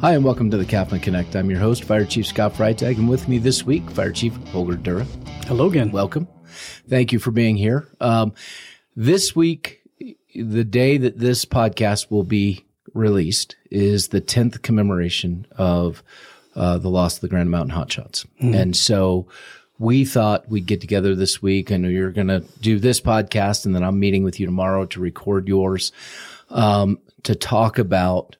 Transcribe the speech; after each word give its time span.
Hi, 0.00 0.14
and 0.14 0.24
welcome 0.24 0.50
to 0.50 0.56
the 0.56 0.64
CAFMA 0.64 1.02
Connect. 1.02 1.36
I'm 1.36 1.50
your 1.50 1.58
host, 1.58 1.84
Fire 1.84 2.06
Chief 2.06 2.26
Scott 2.26 2.54
Freitag, 2.54 2.96
and 2.96 3.06
with 3.06 3.28
me 3.28 3.36
this 3.36 3.64
week, 3.64 3.90
Fire 3.90 4.12
Chief 4.12 4.34
Holger 4.46 4.78
Durre. 4.78 5.04
Hello 5.44 5.66
again. 5.66 5.92
Welcome. 5.92 6.26
Thank 6.88 7.12
you 7.12 7.18
for 7.18 7.30
being 7.32 7.54
here. 7.54 7.86
Um, 8.00 8.32
this 8.96 9.36
week, 9.36 9.82
the 10.34 10.64
day 10.64 10.96
that 10.96 11.18
this 11.18 11.44
podcast 11.44 12.10
will 12.10 12.24
be 12.24 12.64
released 12.94 13.56
is 13.70 14.08
the 14.08 14.22
10th 14.22 14.62
commemoration 14.62 15.46
of 15.58 16.02
uh, 16.56 16.78
the 16.78 16.88
loss 16.88 17.16
of 17.16 17.20
the 17.20 17.28
Granite 17.28 17.50
Mountain 17.50 17.76
Hotshots. 17.76 18.24
Mm-hmm. 18.40 18.54
And 18.54 18.74
so 18.74 19.28
we 19.78 20.06
thought 20.06 20.48
we'd 20.48 20.64
get 20.64 20.80
together 20.80 21.14
this 21.14 21.42
week. 21.42 21.70
I 21.70 21.76
know 21.76 21.88
you're 21.88 22.10
going 22.10 22.28
to 22.28 22.40
do 22.62 22.78
this 22.78 23.02
podcast, 23.02 23.66
and 23.66 23.74
then 23.74 23.84
I'm 23.84 24.00
meeting 24.00 24.24
with 24.24 24.40
you 24.40 24.46
tomorrow 24.46 24.86
to 24.86 24.98
record 24.98 25.46
yours 25.46 25.92
um, 26.48 27.00
to 27.24 27.34
talk 27.34 27.78
about 27.78 28.36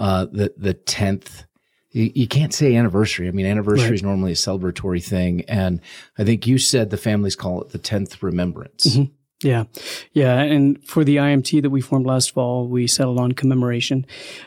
uh, 0.00 0.26
the 0.32 0.52
the 0.56 0.74
tenth. 0.74 1.44
You, 1.92 2.10
you, 2.14 2.28
can't 2.28 2.54
say 2.54 2.76
anniversary. 2.76 3.26
I 3.26 3.32
mean, 3.32 3.46
anniversary 3.46 3.86
right. 3.86 3.94
is 3.94 4.02
normally 4.02 4.30
a 4.32 4.36
celebratory 4.36 5.02
thing, 5.02 5.44
and 5.48 5.80
I 6.18 6.24
think 6.24 6.46
you 6.46 6.56
said 6.56 6.90
the 6.90 6.96
families 6.96 7.34
call 7.34 7.60
it 7.62 7.70
the 7.70 7.78
tenth 7.78 8.22
remembrance. 8.22 8.86
Mm-hmm. 8.86 9.12
Yeah. 9.42 9.64
Yeah. 10.12 10.38
And 10.40 10.82
for 10.84 11.02
the 11.02 11.16
IMT 11.16 11.62
that 11.62 11.70
we 11.70 11.80
formed 11.80 12.04
last 12.04 12.32
fall, 12.32 12.68
we 12.68 12.86
settled 12.86 13.18
on 13.18 13.32
commemoration. 13.32 14.04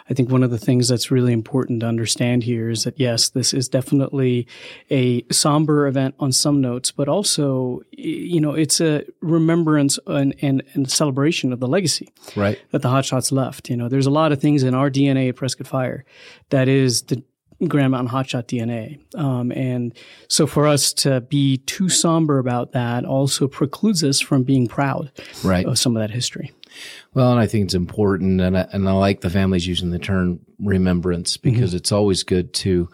I 0.08 0.14
think 0.14 0.30
one 0.30 0.44
of 0.44 0.52
the 0.52 0.60
things 0.60 0.88
that's 0.88 1.10
really 1.10 1.34
important 1.34 1.80
to 1.80 1.88
understand 1.88 2.44
here 2.44 2.70
is 2.70 2.84
that 2.84 3.00
yes, 3.00 3.30
this 3.30 3.56
is 3.56 3.68
definitely 3.68 4.48
a 4.92 5.26
somber 5.32 5.88
event 5.88 6.14
on 6.20 6.32
some 6.32 6.62
notes, 6.62 6.92
but 6.92 7.08
also, 7.08 7.82
you 7.92 8.40
know, 8.40 8.54
it's 8.54 8.80
a 8.80 9.04
remembrance 9.22 9.98
and, 10.06 10.36
and, 10.42 10.62
and 10.74 10.92
celebration 10.92 11.52
of 11.52 11.60
the 11.60 11.68
legacy 11.68 12.14
right. 12.36 12.62
that 12.70 12.84
the 12.84 12.90
hotshots 12.90 13.32
left. 13.32 13.72
You 13.72 13.78
know, 13.78 13.90
there's 13.90 14.06
a 14.06 14.12
lot 14.12 14.32
of 14.32 14.40
things 14.40 14.62
in 14.62 14.76
our 14.76 14.92
DNA 14.92 15.30
at 15.30 15.36
Prescott 15.36 15.66
Fire 15.66 16.06
that 16.50 16.68
is 16.68 17.04
the 17.04 17.24
Granite 17.68 17.90
Mountain 17.90 18.14
Hotshot 18.14 18.46
DNA. 18.46 19.00
Um, 19.20 19.52
and 19.52 19.94
so 20.28 20.48
for 20.48 20.68
us 20.68 20.94
to 20.94 21.22
be 21.22 21.58
too 21.58 21.90
somber 21.90 22.40
about 22.40 22.72
that 22.74 23.06
also 23.06 23.48
precludes 23.48 24.04
us 24.04 24.20
from 24.20 24.44
being 24.44 24.68
proud 24.68 25.12
right. 25.44 25.66
of 25.66 25.78
some 25.80 25.96
of 25.96 26.02
that 26.02 26.12
history. 26.12 26.52
Well, 27.14 27.32
and 27.32 27.40
I 27.40 27.48
think 27.48 27.66
it's 27.66 27.74
important, 27.74 28.42
and 28.42 28.58
I, 28.58 28.68
and 28.72 28.90
I 28.90 28.94
like 28.94 29.22
the 29.22 29.30
families 29.30 29.68
using 29.68 29.92
the 29.92 30.00
term 30.00 30.40
remembrance 30.60 31.38
because 31.38 31.70
mm-hmm. 31.70 31.78
it's 31.78 31.92
always 31.92 32.24
good 32.24 32.54
to 32.56 32.90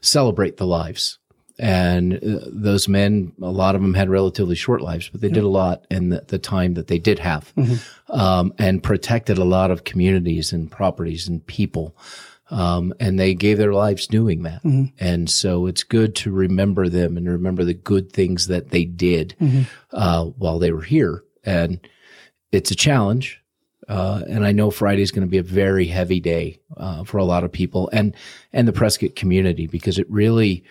celebrate 0.00 0.58
the 0.58 0.66
lives. 0.66 1.18
And 1.58 2.14
uh, 2.14 2.40
those 2.48 2.88
men, 2.88 3.32
a 3.40 3.50
lot 3.50 3.76
of 3.76 3.80
them 3.80 3.94
had 3.94 4.10
relatively 4.10 4.56
short 4.56 4.80
lives, 4.80 5.08
but 5.08 5.20
they 5.20 5.28
did 5.28 5.44
a 5.44 5.48
lot 5.48 5.86
in 5.88 6.08
the, 6.08 6.24
the, 6.26 6.38
time 6.38 6.74
that 6.74 6.88
they 6.88 6.98
did 6.98 7.20
have, 7.20 7.54
mm-hmm. 7.54 8.12
um, 8.12 8.52
and 8.58 8.82
protected 8.82 9.38
a 9.38 9.44
lot 9.44 9.70
of 9.70 9.84
communities 9.84 10.52
and 10.52 10.70
properties 10.70 11.28
and 11.28 11.46
people. 11.46 11.96
Um, 12.50 12.92
and 13.00 13.18
they 13.18 13.34
gave 13.34 13.56
their 13.56 13.72
lives 13.72 14.06
doing 14.06 14.42
that. 14.42 14.62
Mm-hmm. 14.62 14.94
And 14.98 15.30
so 15.30 15.66
it's 15.66 15.82
good 15.82 16.14
to 16.16 16.30
remember 16.30 16.88
them 16.88 17.16
and 17.16 17.26
remember 17.26 17.64
the 17.64 17.74
good 17.74 18.12
things 18.12 18.48
that 18.48 18.70
they 18.70 18.84
did 18.84 19.34
mm-hmm. 19.40 19.62
uh, 19.92 20.24
while 20.24 20.58
they 20.58 20.70
were 20.70 20.82
here. 20.82 21.24
And 21.42 21.80
it's 22.52 22.70
a 22.70 22.76
challenge. 22.76 23.40
Uh, 23.88 24.22
and 24.28 24.46
I 24.46 24.52
know 24.52 24.70
Friday 24.70 25.02
is 25.02 25.10
going 25.10 25.26
to 25.26 25.30
be 25.30 25.38
a 25.38 25.42
very 25.42 25.86
heavy 25.86 26.20
day 26.20 26.60
uh, 26.76 27.04
for 27.04 27.18
a 27.18 27.24
lot 27.24 27.44
of 27.44 27.52
people 27.52 27.90
and 27.92 28.14
and 28.52 28.66
the 28.66 28.72
Prescott 28.72 29.14
community 29.14 29.66
because 29.66 29.98
it 29.98 30.10
really, 30.10 30.64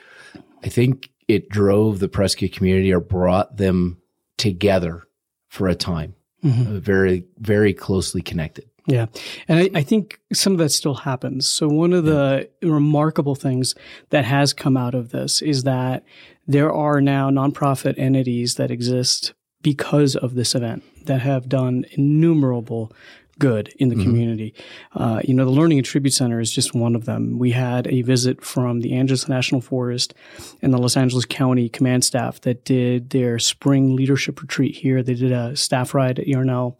I 0.63 0.69
think 0.69 1.09
it 1.27 1.49
drove 1.49 1.99
the 1.99 2.07
Prescott 2.07 2.53
community 2.53 2.91
or 2.91 2.99
brought 2.99 3.57
them 3.57 4.01
together 4.37 5.03
for 5.47 5.67
a 5.67 5.75
time, 5.75 6.15
mm-hmm. 6.43 6.79
very 6.79 7.25
very 7.37 7.73
closely 7.73 8.21
connected. 8.21 8.67
Yeah. 8.85 9.05
And 9.47 9.59
I, 9.59 9.69
I, 9.75 9.81
think 9.81 10.19
some 10.33 10.51
of 10.51 10.59
that 10.59 10.69
still 10.69 10.93
happens. 10.93 11.47
So 11.47 11.69
one 11.69 11.93
of 11.93 12.03
the 12.03 12.49
remarkable 12.61 13.35
things 13.35 13.75
that 14.09 14.25
has 14.25 14.51
come 14.51 14.75
out 14.75 14.93
of 14.93 15.11
this 15.11 15.41
is 15.41 15.63
that 15.63 16.03
there 16.47 16.71
are 16.71 16.99
now 16.99 17.29
nonprofit 17.29 17.97
entities 17.97 18.55
that 18.55 18.71
exist 18.71 19.33
because 19.61 20.17
of 20.17 20.35
this 20.35 20.53
event 20.53 20.83
that 21.05 21.21
have 21.21 21.47
done 21.47 21.85
innumerable 21.91 22.91
good 23.39 23.73
in 23.77 23.89
the 23.89 23.95
mm-hmm. 23.95 24.03
community. 24.03 24.53
Uh, 24.93 25.21
you 25.23 25.33
know, 25.33 25.45
the 25.45 25.51
Learning 25.51 25.79
and 25.79 25.85
Tribute 25.85 26.13
Center 26.13 26.39
is 26.39 26.51
just 26.51 26.73
one 26.73 26.95
of 26.95 27.05
them. 27.05 27.39
We 27.39 27.51
had 27.51 27.87
a 27.87 28.01
visit 28.01 28.43
from 28.43 28.81
the 28.81 28.93
Angeles 28.93 29.27
National 29.27 29.61
Forest 29.61 30.13
and 30.61 30.73
the 30.73 30.77
Los 30.77 30.95
Angeles 30.95 31.25
County 31.25 31.69
command 31.69 32.03
staff 32.03 32.41
that 32.41 32.65
did 32.65 33.09
their 33.09 33.39
spring 33.39 33.95
leadership 33.95 34.41
retreat 34.41 34.75
here. 34.75 35.01
They 35.03 35.15
did 35.15 35.31
a 35.31 35.55
staff 35.55 35.93
ride 35.93 36.19
at 36.19 36.27
Yarnell, 36.27 36.77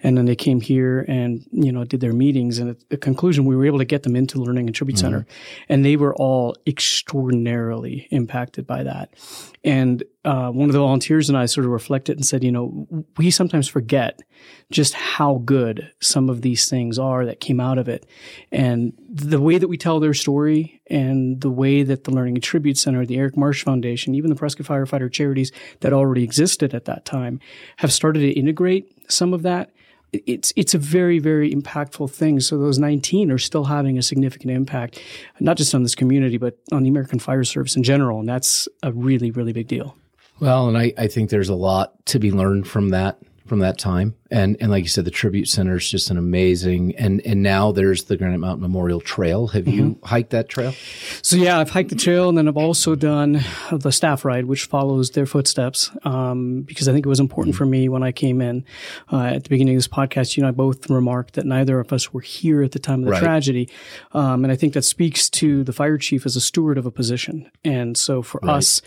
and 0.00 0.16
then 0.16 0.26
they 0.26 0.36
came 0.36 0.60
here 0.60 1.04
and 1.08 1.44
you 1.50 1.72
know 1.72 1.84
did 1.84 2.00
their 2.00 2.12
meetings. 2.12 2.58
And 2.58 2.70
at 2.70 2.88
the 2.90 2.96
conclusion, 2.96 3.44
we 3.44 3.56
were 3.56 3.66
able 3.66 3.78
to 3.78 3.84
get 3.84 4.02
them 4.02 4.16
into 4.16 4.38
the 4.38 4.44
Learning 4.44 4.66
and 4.66 4.74
Tribute 4.74 4.96
mm-hmm. 4.96 5.06
Center, 5.06 5.26
and 5.68 5.84
they 5.84 5.96
were 5.96 6.14
all 6.14 6.56
extraordinarily 6.66 8.08
impacted 8.10 8.66
by 8.66 8.82
that. 8.82 9.14
And 9.62 10.04
uh, 10.24 10.50
one 10.50 10.70
of 10.70 10.72
the 10.72 10.78
volunteers 10.78 11.28
and 11.28 11.36
I 11.36 11.46
sort 11.46 11.66
of 11.66 11.72
reflected 11.72 12.16
and 12.16 12.24
said, 12.24 12.42
you 12.42 12.50
know, 12.50 13.04
we 13.18 13.30
sometimes 13.30 13.68
forget 13.68 14.20
just 14.70 14.94
how 14.94 15.42
good 15.44 15.92
some 16.00 16.30
of 16.30 16.40
these 16.40 16.68
things 16.68 16.98
are 16.98 17.26
that 17.26 17.40
came 17.40 17.60
out 17.60 17.76
of 17.76 17.88
it. 17.88 18.06
And 18.50 18.94
the 19.08 19.40
way 19.40 19.58
that 19.58 19.68
we 19.68 19.76
tell 19.76 20.00
their 20.00 20.14
story 20.14 20.80
and 20.88 21.40
the 21.42 21.50
way 21.50 21.82
that 21.82 22.04
the 22.04 22.10
Learning 22.10 22.36
and 22.36 22.42
Tribute 22.42 22.78
Center, 22.78 23.04
the 23.04 23.18
Eric 23.18 23.36
Marsh 23.36 23.62
Foundation, 23.64 24.14
even 24.14 24.30
the 24.30 24.36
Prescott 24.36 24.66
Firefighter 24.66 25.12
charities 25.12 25.52
that 25.80 25.92
already 25.92 26.24
existed 26.24 26.74
at 26.74 26.86
that 26.86 27.04
time 27.04 27.38
have 27.76 27.92
started 27.92 28.20
to 28.20 28.30
integrate 28.30 28.90
some 29.10 29.34
of 29.34 29.42
that 29.42 29.70
it's 30.26 30.52
it's 30.54 30.74
a 30.74 30.78
very 30.78 31.18
very 31.18 31.52
impactful 31.52 32.08
thing. 32.08 32.38
So 32.38 32.56
those 32.56 32.78
19 32.78 33.32
are 33.32 33.38
still 33.38 33.64
having 33.64 33.98
a 33.98 34.02
significant 34.02 34.52
impact, 34.52 35.00
not 35.40 35.56
just 35.56 35.74
on 35.74 35.82
this 35.82 35.96
community, 35.96 36.38
but 36.38 36.56
on 36.70 36.84
the 36.84 36.88
American 36.88 37.18
Fire 37.18 37.42
Service 37.42 37.74
in 37.74 37.82
general, 37.82 38.20
and 38.20 38.28
that's 38.28 38.68
a 38.84 38.92
really 38.92 39.32
really 39.32 39.52
big 39.52 39.66
deal. 39.66 39.96
Well, 40.40 40.68
and 40.68 40.76
I, 40.76 40.92
I 40.98 41.06
think 41.06 41.30
there's 41.30 41.48
a 41.48 41.54
lot 41.54 42.04
to 42.06 42.18
be 42.18 42.32
learned 42.32 42.66
from 42.66 42.90
that 42.90 43.18
from 43.46 43.58
that 43.58 43.78
time. 43.78 44.14
And 44.30 44.56
and 44.60 44.70
like 44.70 44.82
you 44.82 44.88
said, 44.88 45.04
the 45.04 45.10
tribute 45.10 45.48
center 45.48 45.76
is 45.76 45.88
just 45.88 46.10
an 46.10 46.16
amazing. 46.16 46.96
And 46.96 47.20
and 47.26 47.42
now 47.42 47.72
there's 47.72 48.04
the 48.04 48.16
Granite 48.16 48.38
Mountain 48.38 48.62
Memorial 48.62 49.00
Trail. 49.00 49.48
Have 49.48 49.64
mm-hmm. 49.64 49.78
you 49.78 49.98
hiked 50.02 50.30
that 50.30 50.48
trail? 50.48 50.74
So 51.22 51.36
yeah, 51.36 51.58
I've 51.58 51.70
hiked 51.70 51.90
the 51.90 51.96
trail, 51.96 52.28
and 52.28 52.38
then 52.38 52.48
I've 52.48 52.56
also 52.56 52.94
done 52.94 53.44
the 53.70 53.92
staff 53.92 54.24
ride, 54.24 54.46
which 54.46 54.64
follows 54.64 55.10
their 55.10 55.26
footsteps. 55.26 55.90
Um, 56.04 56.62
because 56.62 56.88
I 56.88 56.92
think 56.92 57.06
it 57.06 57.08
was 57.08 57.20
important 57.20 57.54
mm-hmm. 57.54 57.58
for 57.58 57.66
me 57.66 57.88
when 57.88 58.02
I 58.02 58.12
came 58.12 58.40
in 58.40 58.64
uh, 59.12 59.24
at 59.24 59.44
the 59.44 59.50
beginning 59.50 59.74
of 59.74 59.78
this 59.78 59.88
podcast. 59.88 60.36
You 60.36 60.42
and 60.42 60.48
I 60.48 60.52
both 60.52 60.88
remarked 60.88 61.34
that 61.34 61.44
neither 61.44 61.78
of 61.78 61.92
us 61.92 62.12
were 62.12 62.22
here 62.22 62.62
at 62.62 62.72
the 62.72 62.78
time 62.78 63.00
of 63.00 63.06
the 63.06 63.12
right. 63.12 63.22
tragedy, 63.22 63.68
um, 64.12 64.44
and 64.44 64.52
I 64.52 64.56
think 64.56 64.72
that 64.72 64.82
speaks 64.82 65.28
to 65.30 65.64
the 65.64 65.72
fire 65.72 65.98
chief 65.98 66.24
as 66.24 66.34
a 66.34 66.40
steward 66.40 66.78
of 66.78 66.86
a 66.86 66.90
position. 66.90 67.50
And 67.64 67.96
so 67.96 68.22
for 68.22 68.40
right. 68.42 68.56
us, 68.56 68.80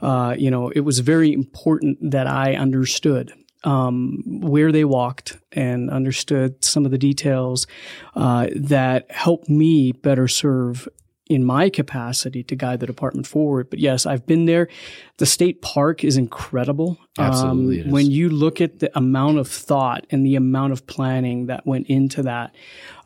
uh, 0.00 0.34
you 0.38 0.50
know, 0.50 0.70
it 0.70 0.80
was 0.80 1.00
very 1.00 1.32
important 1.32 2.10
that 2.10 2.26
I 2.26 2.54
understood 2.54 3.32
um, 3.64 4.22
where 4.26 4.70
they 4.70 4.84
walked 4.84 5.38
and 5.52 5.90
understood 5.90 6.64
some 6.64 6.84
of 6.84 6.90
the 6.90 6.98
details 6.98 7.66
uh, 8.14 8.48
that 8.54 9.10
helped 9.10 9.48
me 9.48 9.92
better 9.92 10.28
serve 10.28 10.88
in 11.26 11.42
my 11.42 11.70
capacity 11.70 12.42
to 12.42 12.54
guide 12.54 12.80
the 12.80 12.86
department 12.86 13.26
forward. 13.26 13.70
But 13.70 13.78
yes, 13.78 14.04
I've 14.04 14.26
been 14.26 14.44
there. 14.44 14.68
The 15.16 15.26
state 15.26 15.62
park 15.62 16.04
is 16.04 16.18
incredible. 16.18 16.98
Absolutely. 17.18 17.82
Um, 17.84 17.90
when 17.90 18.10
you 18.10 18.28
look 18.28 18.60
at 18.60 18.80
the 18.80 18.96
amount 18.96 19.38
of 19.38 19.48
thought 19.48 20.06
and 20.10 20.24
the 20.24 20.36
amount 20.36 20.74
of 20.74 20.86
planning 20.86 21.46
that 21.46 21.66
went 21.66 21.86
into 21.86 22.22
that, 22.24 22.54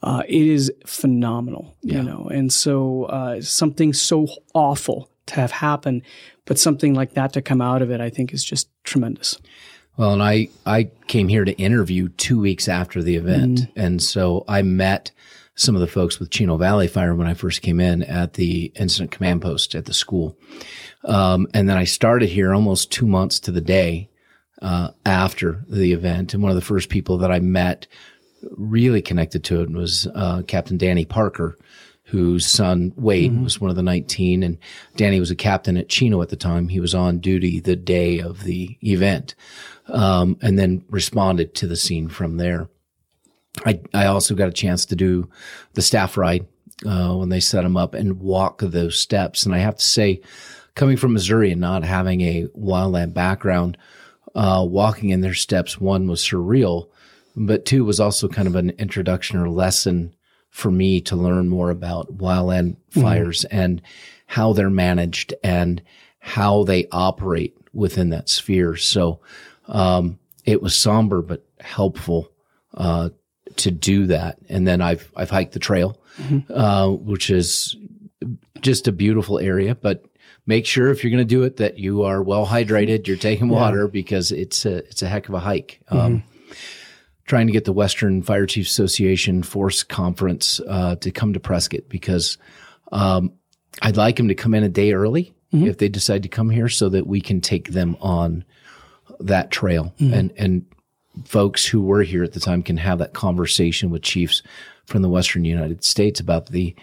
uh, 0.03 0.25
it 0.27 0.47
is 0.47 0.73
phenomenal, 0.85 1.77
yeah. 1.83 1.99
you 1.99 2.03
know, 2.03 2.29
and 2.33 2.53
so, 2.53 3.05
uh, 3.05 3.41
something 3.41 3.93
so 3.93 4.27
awful 4.53 5.09
to 5.27 5.35
have 5.37 5.53
happened, 5.53 6.03
but 6.45 6.59
something 6.59 6.95
like 6.95 7.15
that 7.15 7.33
to 7.35 7.43
come 7.43 7.61
out 7.61 7.83
of 7.83 7.91
it, 7.91 8.01
I 8.01 8.11
think 8.11 8.33
is 8.33 8.43
just 8.43 8.69
tremendous. 8.83 9.39
Well, 9.99 10.13
and 10.13 10.23
I, 10.23 10.49
I 10.65 10.91
came 11.09 11.27
here 11.27 11.45
to 11.45 11.53
interview 11.59 12.09
two 12.09 12.39
weeks 12.39 12.69
after 12.69 13.03
the 13.03 13.17
event. 13.17 13.59
Mm. 13.59 13.73
And 13.75 14.03
so 14.03 14.45
I 14.47 14.63
met 14.63 15.11
some 15.57 15.75
of 15.75 15.81
the 15.81 15.89
folks 15.89 16.21
with 16.21 16.31
Chino 16.31 16.57
Valley 16.57 16.87
Fire 16.87 17.17
when 17.17 17.27
I 17.27 17.35
first 17.35 17.63
came 17.63 17.81
in 17.81 18.05
at 18.05 18.35
the 18.35 18.73
incident 18.77 19.11
command 19.11 19.43
post 19.43 19.75
at 19.75 19.87
the 19.87 19.93
school. 19.93 20.39
Um, 21.05 21.49
and 21.53 21.69
then 21.69 21.77
I 21.77 21.83
started 21.83 22.29
here 22.29 22.55
almost 22.55 22.93
two 22.93 23.09
months 23.09 23.41
to 23.41 23.51
the 23.51 23.61
day, 23.61 24.09
uh, 24.63 24.91
after 25.05 25.65
the 25.69 25.93
event. 25.93 26.33
And 26.33 26.45
one 26.45 26.51
of 26.51 26.57
the 26.57 26.63
first 26.63 26.91
people 26.91 27.19
that 27.19 27.33
I 27.33 27.41
met 27.41 27.89
really 28.57 29.03
connected 29.03 29.43
to 29.45 29.63
it 29.63 29.71
was, 29.73 30.07
uh, 30.15 30.43
Captain 30.47 30.79
Danny 30.79 31.05
Parker, 31.05 31.59
whose 32.09 32.47
son 32.47 32.93
Wade 32.97 33.33
mm-hmm. 33.33 33.45
was 33.45 33.61
one 33.61 33.69
of 33.69 33.77
the 33.77 33.83
19 33.83 34.43
and 34.43 34.57
Danny 34.97 35.21
was 35.21 35.31
a 35.31 35.37
captain 35.37 35.77
at 35.77 35.91
Chino 35.91 36.23
at 36.23 36.31
the 36.31 36.37
time. 36.37 36.69
He 36.69 36.81
was 36.81 36.95
on 36.95 37.19
duty 37.19 37.61
the 37.61 37.77
day 37.77 38.19
of 38.19 38.45
the 38.45 38.79
event 38.83 39.35
um, 39.89 40.39
and 40.41 40.59
then 40.59 40.85
responded 40.89 41.55
to 41.57 41.67
the 41.67 41.77
scene 41.77 42.09
from 42.09 42.39
there. 42.39 42.69
I, 43.67 43.81
I 43.93 44.07
also 44.07 44.35
got 44.35 44.49
a 44.49 44.53
chance 44.53 44.87
to 44.87 44.97
do 44.97 45.29
the 45.75 45.83
staff 45.83 46.17
ride 46.17 46.47
uh, 46.87 47.15
when 47.15 47.29
they 47.29 47.41
set 47.41 47.63
them 47.63 47.77
up 47.77 47.93
and 47.93 48.21
walk 48.21 48.61
those 48.63 48.99
steps. 48.99 49.45
And 49.45 49.55
I 49.55 49.59
have 49.59 49.77
to 49.77 49.85
say, 49.85 50.23
coming 50.75 50.97
from 50.97 51.13
Missouri 51.13 51.51
and 51.51 51.61
not 51.61 51.85
having 51.85 52.23
a 52.23 52.47
wildland 52.57 53.13
background, 53.13 53.77
uh, 54.35 54.65
walking 54.67 55.11
in 55.11 55.21
their 55.21 55.35
steps, 55.35 55.79
one 55.79 56.09
was 56.09 56.23
surreal, 56.23 56.89
but 57.37 57.67
two 57.67 57.85
was 57.85 58.01
also 58.01 58.29
kind 58.29 58.49
of 58.49 58.55
an 58.55 58.71
introduction 58.79 59.39
or 59.39 59.51
lesson 59.51 60.15
for 60.59 60.73
me 60.73 61.01
to 61.01 61.15
learn 61.15 61.49
more 61.49 61.71
about 61.71 62.19
wildland 62.19 62.75
fires 62.91 63.45
and 63.45 63.81
how 64.27 64.53
they're 64.53 64.69
managed 64.69 65.33
and 65.45 65.81
how 66.19 66.65
they 66.65 66.85
operate 66.91 67.57
within 67.73 68.11
that 68.11 68.29
sphere. 68.29 68.75
So 68.75 69.21
um, 69.69 70.19
it 70.45 70.61
was 70.61 70.75
somber 70.75 71.23
but 71.23 71.47
helpful 71.61 72.33
uh, 72.75 73.11
to 73.55 73.71
do 73.71 74.07
that. 74.07 74.39
And 74.49 74.67
then 74.67 74.81
I've 74.81 75.13
I've 75.15 75.31
hiked 75.31 75.53
the 75.53 75.61
trail, 75.61 76.01
uh, 76.51 76.89
which 76.89 77.31
is 77.31 77.77
just 78.61 78.89
a 78.89 78.93
beautiful 78.93 79.39
area. 79.39 79.77
But 79.77 80.07
make 80.45 80.67
sure 80.67 80.91
if 80.91 81.05
you're 81.05 81.13
going 81.13 81.19
to 81.21 81.35
do 81.37 81.45
it 81.45 81.59
that 81.59 81.79
you 81.79 82.03
are 82.03 82.21
well 82.21 82.45
hydrated, 82.45 83.07
you're 83.07 83.17
taking 83.17 83.49
water 83.49 83.87
because 83.87 84.33
it's 84.33 84.67
a 84.67 84.79
it's 84.79 85.03
a 85.03 85.09
heck 85.09 85.29
of 85.29 85.35
a 85.35 85.41
hike. 85.41 85.79
Um, 85.89 86.25
trying 87.29 87.47
to 87.47 87.53
get 87.53 87.65
the 87.65 87.73
Western 87.73 88.23
Fire 88.23 88.47
Chiefs 88.47 88.71
Association 88.71 89.43
Force 89.43 89.85
Conference 89.85 90.61
uh, 90.67 90.97
to 90.97 91.11
come 91.11 91.35
to 91.35 91.41
Prescott 91.41 91.89
because 91.89 92.39
um, 92.91 93.33
I'd 93.83 93.97
like 93.97 94.17
them 94.17 94.29
to 94.29 94.35
come 94.35 94.55
in 94.55 94.65
a 94.65 94.69
day 94.69 94.93
early 94.93 95.35
if 95.69 95.79
they 95.79 95.89
decide 95.89 96.25
to 96.25 96.29
come 96.29 96.51
here, 96.51 96.69
so 96.69 96.89
that 96.89 97.07
we 97.07 97.21
can 97.21 97.41
take 97.41 97.69
them 97.69 97.97
on 98.01 98.45
that 99.21 99.51
trail. 99.51 99.95
And 100.15 100.33
and 100.37 100.67
folks 101.25 101.67
who 101.67 101.81
were 101.83 102.03
here 102.03 102.25
at 102.25 102.33
the 102.33 102.41
time 102.41 102.63
can 102.63 102.77
have 102.77 102.99
that 102.99 103.13
conversation 103.13 103.91
with 103.91 104.03
chiefs 104.03 104.43
from 104.87 105.03
the 105.03 105.09
Western 105.09 105.45
United 105.45 105.85
States 105.85 106.21
about 106.21 106.47
the 106.47 106.75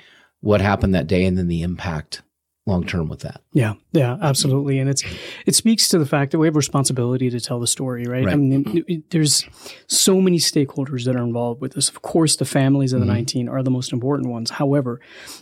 what 0.42 0.62
happened 0.62 0.94
that 0.94 1.08
day 1.08 1.26
and 1.26 1.38
then 1.38 1.48
the 1.48 1.64
impact 1.64 2.22
long 2.68 2.84
term 2.84 3.08
with 3.10 3.20
that. 3.20 3.42
Yeah, 3.54 3.74
yeah, 3.92 4.18
absolutely, 4.22 4.80
and 4.80 4.90
it's 4.90 5.04
it 5.46 5.54
speaks 5.54 5.88
to 5.90 6.00
the 6.00 6.06
fact 6.06 6.32
that 6.32 6.40
we 6.40 6.48
have 6.48 6.56
responsibility 6.56 7.30
to 7.30 7.40
tell 7.40 7.60
the 7.60 7.68
story, 7.68 8.06
right? 8.08 8.28
I 8.28 8.36
mean, 8.36 8.64
it- 8.76 8.86
it- 8.88 9.10
there's 9.12 9.46
so 9.88 10.20
many 10.20 10.38
stakeholders 10.40 11.06
that 11.06 11.16
are 11.16 11.24
involved 11.24 11.62
with 11.62 11.74
this. 11.74 11.90
Of 11.90 12.02
course, 12.02 12.36
the 12.38 12.46
families 12.46 12.92
of 12.92 13.02
the 13.02 13.06
19 13.06 13.48
are 13.48 13.62
the 13.62 13.70
most 13.70 13.94
important 13.94 14.30
ones. 14.32 14.50
However, 14.50 15.00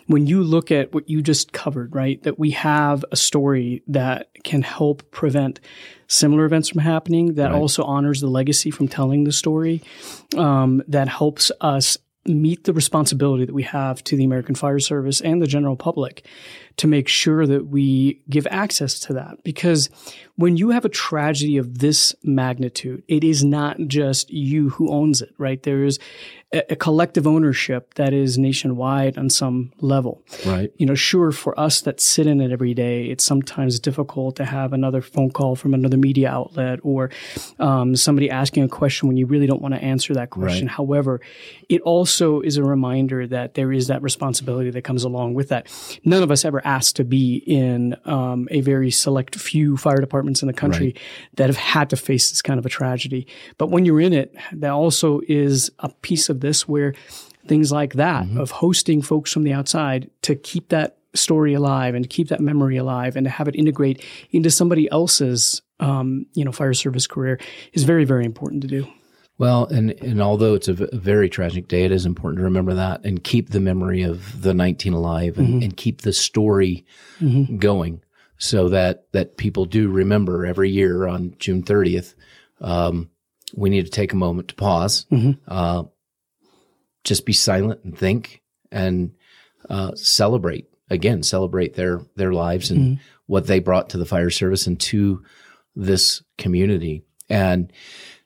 when 0.07 0.27
you 0.27 0.43
look 0.43 0.69
at 0.71 0.93
what 0.93 1.09
you 1.09 1.21
just 1.21 1.53
covered, 1.53 1.95
right, 1.95 2.21
that 2.23 2.37
we 2.37 2.51
have 2.51 3.05
a 3.11 3.15
story 3.15 3.83
that 3.87 4.29
can 4.43 4.61
help 4.61 5.09
prevent 5.11 5.61
similar 6.07 6.43
events 6.45 6.69
from 6.69 6.81
happening, 6.81 7.35
that 7.35 7.51
also 7.57 7.83
honors 7.83 8.19
the 8.19 8.27
legacy 8.27 8.69
from 8.69 8.87
telling 8.89 9.23
the 9.23 9.31
story, 9.31 9.81
um, 10.35 10.83
that 10.89 11.07
helps 11.07 11.51
us 11.61 11.97
meet 12.25 12.63
the 12.63 12.71
responsibility 12.71 13.43
that 13.43 13.53
we 13.53 13.63
have 13.63 14.01
to 14.01 14.15
the 14.15 14.23
American 14.23 14.55
Fire 14.55 14.79
Service 14.79 15.19
and 15.19 15.41
the 15.41 15.47
general 15.47 15.75
public 15.75 16.25
to 16.77 16.87
make 16.87 17.07
sure 17.07 17.45
that 17.45 17.67
we 17.67 18.21
give 18.29 18.47
access 18.49 18.99
to 19.01 19.13
that. 19.13 19.43
Because 19.43 19.89
when 20.35 20.57
you 20.57 20.71
have 20.71 20.85
a 20.85 20.89
tragedy 20.89 21.57
of 21.57 21.79
this 21.79 22.15
magnitude, 22.23 23.03
it 23.07 23.23
is 23.23 23.43
not 23.43 23.77
just 23.87 24.31
you 24.31 24.69
who 24.69 24.91
owns 24.91 25.21
it, 25.21 25.33
right? 25.37 25.61
There 25.61 25.83
is 25.83 25.99
a, 26.53 26.75
collective 26.75 27.25
ownership 27.25 27.95
that 27.95 28.13
is 28.13 28.37
nationwide 28.37 29.17
on 29.17 29.29
some 29.29 29.71
level. 29.79 30.21
Right. 30.45 30.71
You 30.77 30.85
know, 30.85 30.95
sure, 30.95 31.31
for 31.31 31.59
us 31.59 31.81
that 31.81 31.99
sit 31.99 32.27
in 32.27 32.41
it 32.41 32.51
every 32.51 32.73
day, 32.73 33.05
it's 33.05 33.23
sometimes 33.23 33.79
difficult 33.79 34.35
to 34.35 34.45
have 34.45 34.73
another 34.73 35.01
phone 35.01 35.31
call 35.31 35.55
from 35.55 35.73
another 35.73 35.97
media 35.97 36.29
outlet 36.29 36.79
or 36.83 37.09
um, 37.59 37.95
somebody 37.95 38.29
asking 38.29 38.63
a 38.63 38.67
question 38.67 39.07
when 39.07 39.17
you 39.17 39.25
really 39.25 39.47
don't 39.47 39.61
want 39.61 39.73
to 39.73 39.83
answer 39.83 40.13
that 40.13 40.29
question. 40.29 40.67
Right. 40.67 40.75
However, 40.75 41.21
it 41.69 41.81
also 41.81 42.41
is 42.41 42.57
a 42.57 42.63
reminder 42.63 43.25
that 43.27 43.55
there 43.55 43.71
is 43.71 43.87
that 43.87 44.01
responsibility 44.01 44.69
that 44.69 44.83
comes 44.83 45.03
along 45.03 45.33
with 45.33 45.49
that. 45.49 45.67
None 46.03 46.21
of 46.21 46.31
us 46.31 46.45
ever 46.45 46.62
asked 46.63 46.95
to 46.97 47.03
be 47.03 47.37
in 47.37 47.95
um, 48.05 48.47
a 48.51 48.61
very 48.61 48.91
select 48.91 49.35
few 49.35 49.77
fire 49.77 49.97
departments 49.97 50.41
in 50.41 50.47
the 50.47 50.53
country 50.53 50.95
that 51.35 51.47
have 51.47 51.57
had 51.57 51.89
to 51.89 51.95
face 51.95 52.29
this 52.29 52.41
kind 52.41 52.59
of 52.59 52.65
a 52.65 52.69
tragedy. 52.69 53.27
But 53.57 53.69
when 53.69 53.85
you're 53.85 54.01
in 54.01 54.13
it, 54.13 54.35
that 54.53 54.71
also 54.71 55.21
is 55.27 55.71
a 55.79 55.89
piece 55.89 56.29
of 56.29 56.41
this 56.41 56.67
where 56.67 56.93
things 57.47 57.71
like 57.71 57.93
that 57.93 58.25
of 58.37 58.51
hosting 58.51 59.01
folks 59.01 59.31
from 59.31 59.43
the 59.43 59.53
outside 59.53 60.09
to 60.21 60.35
keep 60.35 60.69
that 60.69 60.97
story 61.13 61.53
alive 61.53 61.95
and 61.95 62.03
to 62.03 62.09
keep 62.09 62.29
that 62.29 62.39
memory 62.39 62.77
alive 62.77 63.15
and 63.15 63.25
to 63.25 63.29
have 63.29 63.47
it 63.47 63.55
integrate 63.55 64.03
into 64.31 64.49
somebody 64.49 64.89
else's 64.91 65.61
um, 65.79 66.25
you 66.33 66.43
know 66.45 66.51
fire 66.51 66.73
service 66.73 67.07
career 67.07 67.39
is 67.73 67.83
very 67.83 68.05
very 68.05 68.25
important 68.25 68.61
to 68.61 68.67
do. 68.67 68.87
Well, 69.37 69.65
and, 69.65 69.91
and 70.01 70.21
although 70.21 70.53
it's 70.53 70.67
a, 70.67 70.73
v- 70.73 70.87
a 70.91 70.97
very 70.97 71.27
tragic 71.29 71.67
day, 71.67 71.83
it 71.83 71.91
is 71.91 72.05
important 72.05 72.37
to 72.39 72.43
remember 72.43 72.75
that 72.75 73.03
and 73.03 73.23
keep 73.23 73.49
the 73.49 73.59
memory 73.59 74.03
of 74.03 74.41
the 74.41 74.53
19 74.53 74.93
alive 74.93 75.37
and, 75.37 75.63
and 75.63 75.77
keep 75.77 76.01
the 76.01 76.13
story 76.13 76.85
going 77.57 78.01
so 78.37 78.69
that, 78.69 79.11
that 79.11 79.37
people 79.37 79.65
do 79.65 79.89
remember 79.89 80.45
every 80.45 80.69
year 80.69 81.07
on 81.07 81.35
June 81.39 81.63
30th. 81.63 82.13
Um, 82.61 83.09
we 83.55 83.69
need 83.69 83.85
to 83.85 83.91
take 83.91 84.13
a 84.13 84.17
moment 84.17 84.49
to 84.49 84.55
pause, 84.55 85.05
uh, 85.47 85.83
just 87.03 87.25
be 87.25 87.33
silent 87.33 87.83
and 87.83 87.97
think 87.97 88.41
and 88.71 89.11
uh, 89.69 89.93
celebrate 89.95 90.67
again, 90.89 91.23
celebrate 91.23 91.73
their 91.75 92.01
their 92.15 92.33
lives 92.33 92.69
and 92.71 92.99
what 93.25 93.47
they 93.47 93.59
brought 93.59 93.89
to 93.89 93.97
the 93.97 94.05
fire 94.05 94.29
service 94.29 94.67
and 94.67 94.79
to 94.79 95.23
this 95.75 96.21
community. 96.37 97.03
And 97.29 97.71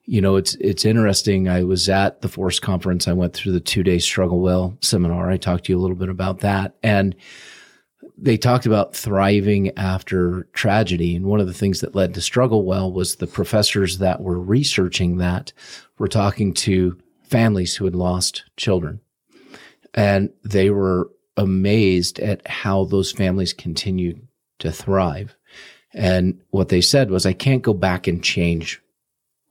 you 0.07 0.21
know, 0.21 0.38
it's 0.38 0.56
it's 0.56 0.86
interesting. 0.86 1.50
I 1.50 1.63
was 1.63 1.89
at 1.89 2.21
the 2.21 2.30
Force 2.30 2.62
conference. 2.62 3.09
I 3.09 3.13
went 3.13 3.33
through 3.33 3.51
the 3.51 3.59
two 3.59 3.83
day 3.83 4.00
struggle 4.00 4.39
well 4.39 4.77
seminar. 4.81 5.30
I 5.30 5.36
talked 5.36 5.65
to 5.65 5.74
you 5.74 5.77
a 5.77 5.81
little 5.81 5.98
bit 5.98 6.07
about 6.07 6.39
that, 6.39 6.75
and 6.81 7.13
they 8.18 8.38
talked 8.38 8.65
about 8.65 8.95
thriving 8.95 9.77
after 9.77 10.48
tragedy. 10.54 11.13
And 11.13 11.25
one 11.25 11.42
of 11.42 11.48
the 11.48 11.54
things 11.54 11.81
that 11.81 11.94
led 11.94 12.13
to 12.13 12.21
struggle 12.21 12.63
well 12.63 12.89
was 12.92 13.18
the 13.18 13.27
professors 13.27 13.98
that 13.98 14.21
were 14.21 14.39
researching 14.39 15.18
that 15.18 15.51
were 16.00 16.07
talking 16.07 16.54
to 16.54 16.98
families 17.24 17.75
who 17.75 17.83
had 17.83 17.95
lost 17.95 18.45
children, 18.56 19.01
and 19.94 20.30
they 20.42 20.69
were 20.69 21.12
amazed 21.36 22.18
at 22.21 22.48
how 22.48 22.86
those 22.86 23.12
families 23.12 23.51
continued 23.51 24.25
to 24.59 24.71
thrive. 24.71 25.36
And 25.94 26.39
what 26.51 26.69
they 26.69 26.81
said 26.81 27.12
was, 27.12 27.25
I 27.25 27.33
can't 27.33 27.62
go 27.62 27.74
back 27.74 28.07
and 28.07 28.24
change 28.24 28.81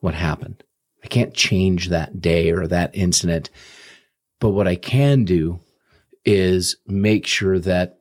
what 0.07 0.15
happened. 0.15 0.63
I 1.03 1.09
can't 1.09 1.35
change 1.35 1.89
that 1.89 2.21
day 2.21 2.53
or 2.53 2.69
that 2.69 2.93
incident. 2.95 3.51
But 4.39 4.51
what 4.51 4.69
I 4.69 4.77
can 4.77 5.25
do 5.25 5.59
is 6.25 6.77
make 6.87 7.27
sure 7.27 7.59
that 7.59 7.99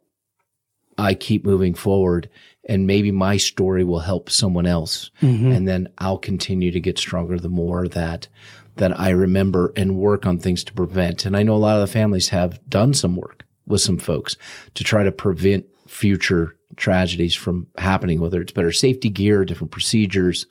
I 1.00 1.16
keep 1.16 1.44
moving 1.44 1.74
forward 1.74 2.30
and 2.70 2.86
maybe 2.86 3.12
my 3.12 3.38
story 3.38 3.84
will 3.84 4.02
help 4.02 4.30
someone 4.30 4.68
else. 4.68 5.10
Mm-hmm. 5.24 5.52
And 5.52 5.68
then 5.68 5.88
I'll 5.98 6.20
continue 6.20 6.70
to 6.70 6.80
get 6.80 7.00
stronger 7.00 7.40
the 7.40 7.50
more 7.50 7.88
that 7.88 8.28
that 8.76 9.00
I 9.00 9.10
remember 9.10 9.74
and 9.76 9.98
work 9.98 10.28
on 10.28 10.38
things 10.38 10.64
to 10.66 10.74
prevent. 10.74 11.26
And 11.26 11.36
I 11.36 11.42
know 11.42 11.56
a 11.56 11.58
lot 11.58 11.78
of 11.78 11.82
the 11.82 11.92
families 11.92 12.30
have 12.30 12.60
done 12.70 12.94
some 12.94 13.16
work 13.16 13.46
with 13.66 13.82
some 13.82 13.98
folks 13.98 14.38
to 14.76 14.84
try 14.84 15.02
to 15.04 15.12
prevent 15.12 15.66
future 15.88 16.56
tragedies 16.76 17.34
from 17.34 17.66
happening, 17.80 18.20
whether 18.20 18.42
it's 18.42 18.52
better 18.52 18.72
safety 18.72 19.10
gear, 19.10 19.44
different 19.44 19.72
procedures, 19.72 20.46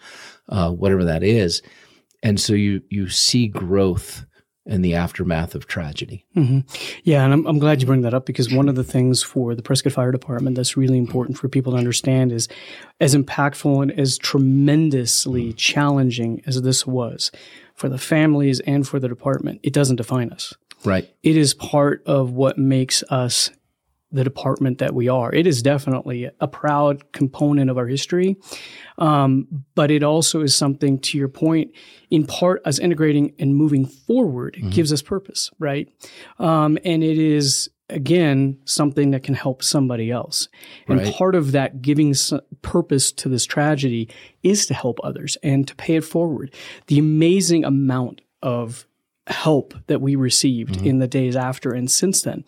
uh, 0.48 0.70
whatever 0.70 1.04
that 1.04 1.22
is. 1.22 1.62
And 2.22 2.40
so 2.40 2.54
you 2.54 2.82
you 2.88 3.08
see 3.08 3.48
growth 3.48 4.24
in 4.66 4.80
the 4.80 4.94
aftermath 4.94 5.54
of 5.54 5.66
tragedy. 5.66 6.24
Yeah, 7.02 7.22
and 7.24 7.34
I'm, 7.34 7.46
I'm 7.46 7.58
glad 7.58 7.82
you 7.82 7.86
bring 7.86 8.00
that 8.00 8.14
up 8.14 8.24
because 8.24 8.52
one 8.52 8.68
of 8.68 8.76
the 8.76 8.84
things 8.84 9.22
for 9.22 9.54
the 9.54 9.62
Prescott 9.62 9.92
Fire 9.92 10.10
Department 10.10 10.56
that's 10.56 10.76
really 10.76 10.96
important 10.96 11.36
for 11.36 11.48
people 11.48 11.72
to 11.72 11.78
understand 11.78 12.32
is 12.32 12.48
as 12.98 13.14
impactful 13.14 13.82
and 13.82 13.92
as 13.92 14.16
tremendously 14.16 15.52
challenging 15.52 16.42
as 16.46 16.62
this 16.62 16.86
was 16.86 17.30
for 17.74 17.90
the 17.90 17.98
families 17.98 18.60
and 18.60 18.88
for 18.88 18.98
the 18.98 19.08
department, 19.08 19.60
it 19.62 19.74
doesn't 19.74 19.96
define 19.96 20.30
us. 20.30 20.54
Right. 20.84 21.10
It 21.22 21.36
is 21.36 21.52
part 21.52 22.02
of 22.06 22.32
what 22.32 22.56
makes 22.56 23.02
us 23.04 23.50
the 24.14 24.24
department 24.24 24.78
that 24.78 24.94
we 24.94 25.08
are. 25.08 25.34
It 25.34 25.46
is 25.46 25.60
definitely 25.62 26.30
a 26.40 26.48
proud 26.48 27.12
component 27.12 27.68
of 27.68 27.76
our 27.76 27.86
history. 27.86 28.36
Um, 28.98 29.48
but 29.74 29.90
it 29.90 30.02
also 30.02 30.40
is 30.42 30.54
something, 30.54 30.98
to 31.00 31.18
your 31.18 31.28
point, 31.28 31.72
in 32.10 32.24
part 32.24 32.62
as 32.64 32.78
integrating 32.78 33.34
and 33.38 33.56
moving 33.56 33.86
forward, 33.86 34.56
it 34.56 34.70
gives 34.70 34.92
us 34.92 35.02
purpose, 35.02 35.50
right? 35.58 35.88
Um, 36.38 36.78
and 36.84 37.02
it 37.02 37.18
is, 37.18 37.68
again, 37.90 38.58
something 38.64 39.10
that 39.10 39.24
can 39.24 39.34
help 39.34 39.62
somebody 39.62 40.10
else. 40.10 40.48
And 40.86 41.00
Right. 41.00 41.12
part 41.12 41.34
of 41.34 41.52
that 41.52 41.82
giving 41.82 42.14
purpose 42.62 43.10
to 43.12 43.28
this 43.28 43.44
tragedy 43.44 44.08
is 44.42 44.66
to 44.66 44.74
help 44.74 45.00
others 45.02 45.36
and 45.42 45.66
to 45.66 45.74
pay 45.74 45.96
it 45.96 46.04
forward. 46.04 46.54
The 46.86 46.98
amazing 47.00 47.64
amount 47.64 48.20
of 48.42 48.86
help 49.26 49.74
that 49.86 50.00
we 50.00 50.16
received 50.16 50.84
in 50.84 50.98
the 50.98 51.08
days 51.08 51.34
after 51.34 51.72
and 51.72 51.90
since 51.90 52.22
then 52.22 52.44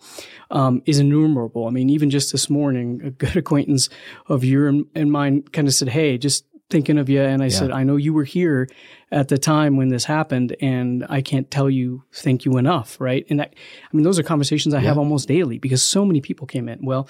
um, 0.51 0.81
is 0.85 0.99
innumerable. 0.99 1.65
I 1.65 1.71
mean, 1.71 1.89
even 1.89 2.09
just 2.09 2.31
this 2.31 2.49
morning, 2.49 3.01
a 3.03 3.09
good 3.09 3.35
acquaintance 3.35 3.89
of 4.27 4.43
your 4.43 4.67
and, 4.67 4.85
and 4.93 5.11
mine 5.11 5.43
kind 5.43 5.67
of 5.67 5.73
said, 5.73 5.89
"Hey, 5.89 6.17
just 6.17 6.45
thinking 6.69 6.97
of 6.97 7.09
you." 7.09 7.21
And 7.21 7.41
I 7.41 7.47
said, 7.47 7.71
"I 7.71 7.83
know 7.83 7.95
you 7.95 8.13
were 8.13 8.23
here 8.23 8.69
at 9.11 9.27
the 9.29 9.37
time 9.37 9.75
when 9.75 9.89
this 9.89 10.05
happened, 10.05 10.55
and 10.61 11.05
I 11.09 11.21
can't 11.21 11.49
tell 11.49 11.69
you 11.69 12.03
thank 12.13 12.45
you 12.45 12.57
enough." 12.57 13.01
Right? 13.01 13.25
And 13.29 13.39
that, 13.39 13.53
I 13.55 13.95
mean, 13.95 14.03
those 14.03 14.19
are 14.19 14.23
conversations 14.23 14.75
I 14.75 14.81
have 14.81 14.97
almost 14.99 15.27
daily 15.27 15.57
because 15.57 15.81
so 15.81 16.05
many 16.05 16.21
people 16.21 16.45
came 16.45 16.69
in. 16.69 16.85
Well, 16.85 17.09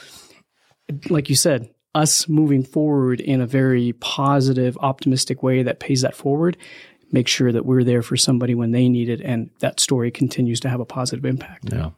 like 1.10 1.30
you 1.30 1.36
said, 1.36 1.70
us 1.94 2.30
moving 2.30 2.64
forward 2.64 3.20
in 3.20 3.42
a 3.42 3.48
very 3.48 3.92
positive, 3.94 4.78
optimistic 4.82 5.44
way 5.44 5.64
that 5.64 5.80
pays 5.82 6.02
that 6.04 6.16
forward 6.16 6.56
make 7.12 7.28
sure 7.28 7.52
that 7.52 7.66
we're 7.66 7.84
there 7.84 8.02
for 8.02 8.18
somebody 8.18 8.56
when 8.56 8.72
they 8.72 8.90
need 8.90 9.10
it, 9.10 9.22
and 9.22 9.50
that 9.60 9.80
story 9.80 10.12
continues 10.12 10.60
to 10.62 10.70
have 10.70 10.80
a 10.80 10.86
positive 10.86 11.26
impact. 11.26 11.72
Yeah. 11.72 11.92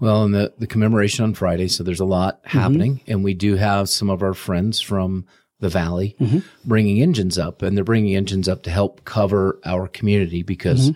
Well, 0.00 0.24
and 0.24 0.34
the, 0.34 0.52
the 0.58 0.66
commemoration 0.66 1.24
on 1.24 1.34
Friday, 1.34 1.68
so 1.68 1.82
there's 1.82 2.00
a 2.00 2.04
lot 2.04 2.40
happening, 2.44 3.00
and 3.06 3.24
we 3.24 3.34
do 3.34 3.56
have 3.56 3.88
some 3.88 4.10
of 4.10 4.22
our 4.22 4.34
friends 4.34 4.80
from 4.80 5.26
the 5.60 5.68
valley 5.68 6.16
bringing 6.64 7.00
engines 7.00 7.38
up, 7.38 7.62
and 7.62 7.76
they're 7.76 7.84
bringing 7.84 8.16
engines 8.16 8.48
up 8.48 8.62
to 8.64 8.70
help 8.70 9.04
cover 9.04 9.60
our 9.64 9.88
community 9.88 10.42
because 10.42 10.90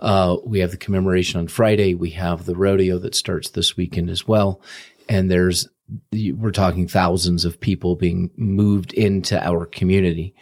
uh, 0.00 0.36
we 0.44 0.60
have 0.60 0.70
the 0.70 0.76
commemoration 0.76 1.38
on 1.38 1.48
Friday. 1.48 1.94
We 1.94 2.10
have 2.10 2.44
the 2.44 2.56
rodeo 2.56 2.98
that 2.98 3.14
starts 3.14 3.50
this 3.50 3.76
weekend 3.76 4.10
as 4.10 4.26
well, 4.26 4.60
and 5.08 5.30
there's 5.30 5.68
we're 6.12 6.52
talking 6.52 6.86
thousands 6.88 7.44
of 7.44 7.60
people 7.60 7.96
being 7.96 8.30
moved 8.36 8.92
into 8.92 9.40
our 9.44 9.66
community. 9.66 10.34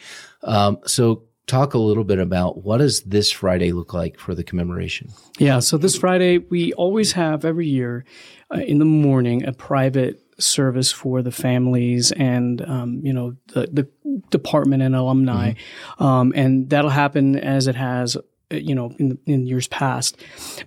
Um, 0.43 0.79
so, 0.87 1.25
talk 1.49 1.75
a 1.75 1.79
little 1.79 2.05
bit 2.05 2.19
about 2.19 2.63
what 2.63 2.79
does 2.79 3.01
this 3.03 3.33
Friday 3.33 3.73
look 3.73 3.93
like 3.93 4.19
for 4.19 4.35
the 4.35 4.45
commemoration? 4.45 5.11
Yeah, 5.39 5.59
so 5.59 5.77
this 5.77 5.97
Friday, 5.97 6.39
we 6.39 6.73
always 6.75 7.13
have 7.13 7.45
every 7.45 7.67
year 7.67 8.05
uh, 8.55 8.61
in 8.61 8.79
the 8.79 8.85
morning 8.85 9.45
a 9.45 9.53
private 9.53 10.23
service 10.39 10.93
for 10.93 11.21
the 11.21 11.33
families 11.33 12.13
and 12.13 12.63
um, 12.63 13.01
you 13.03 13.13
know 13.13 13.35
the, 13.49 13.67
the 13.73 13.89
department 14.31 14.83
and 14.83 14.95
alumni, 14.95 15.55
um, 15.99 16.33
and 16.37 16.71
that'll 16.71 16.91
happen 16.91 17.37
as 17.37 17.67
it 17.67 17.75
has 17.75 18.17
you 18.51 18.75
know 18.75 18.95
in, 18.99 19.19
in 19.27 19.47
years 19.47 19.69
past. 19.69 20.17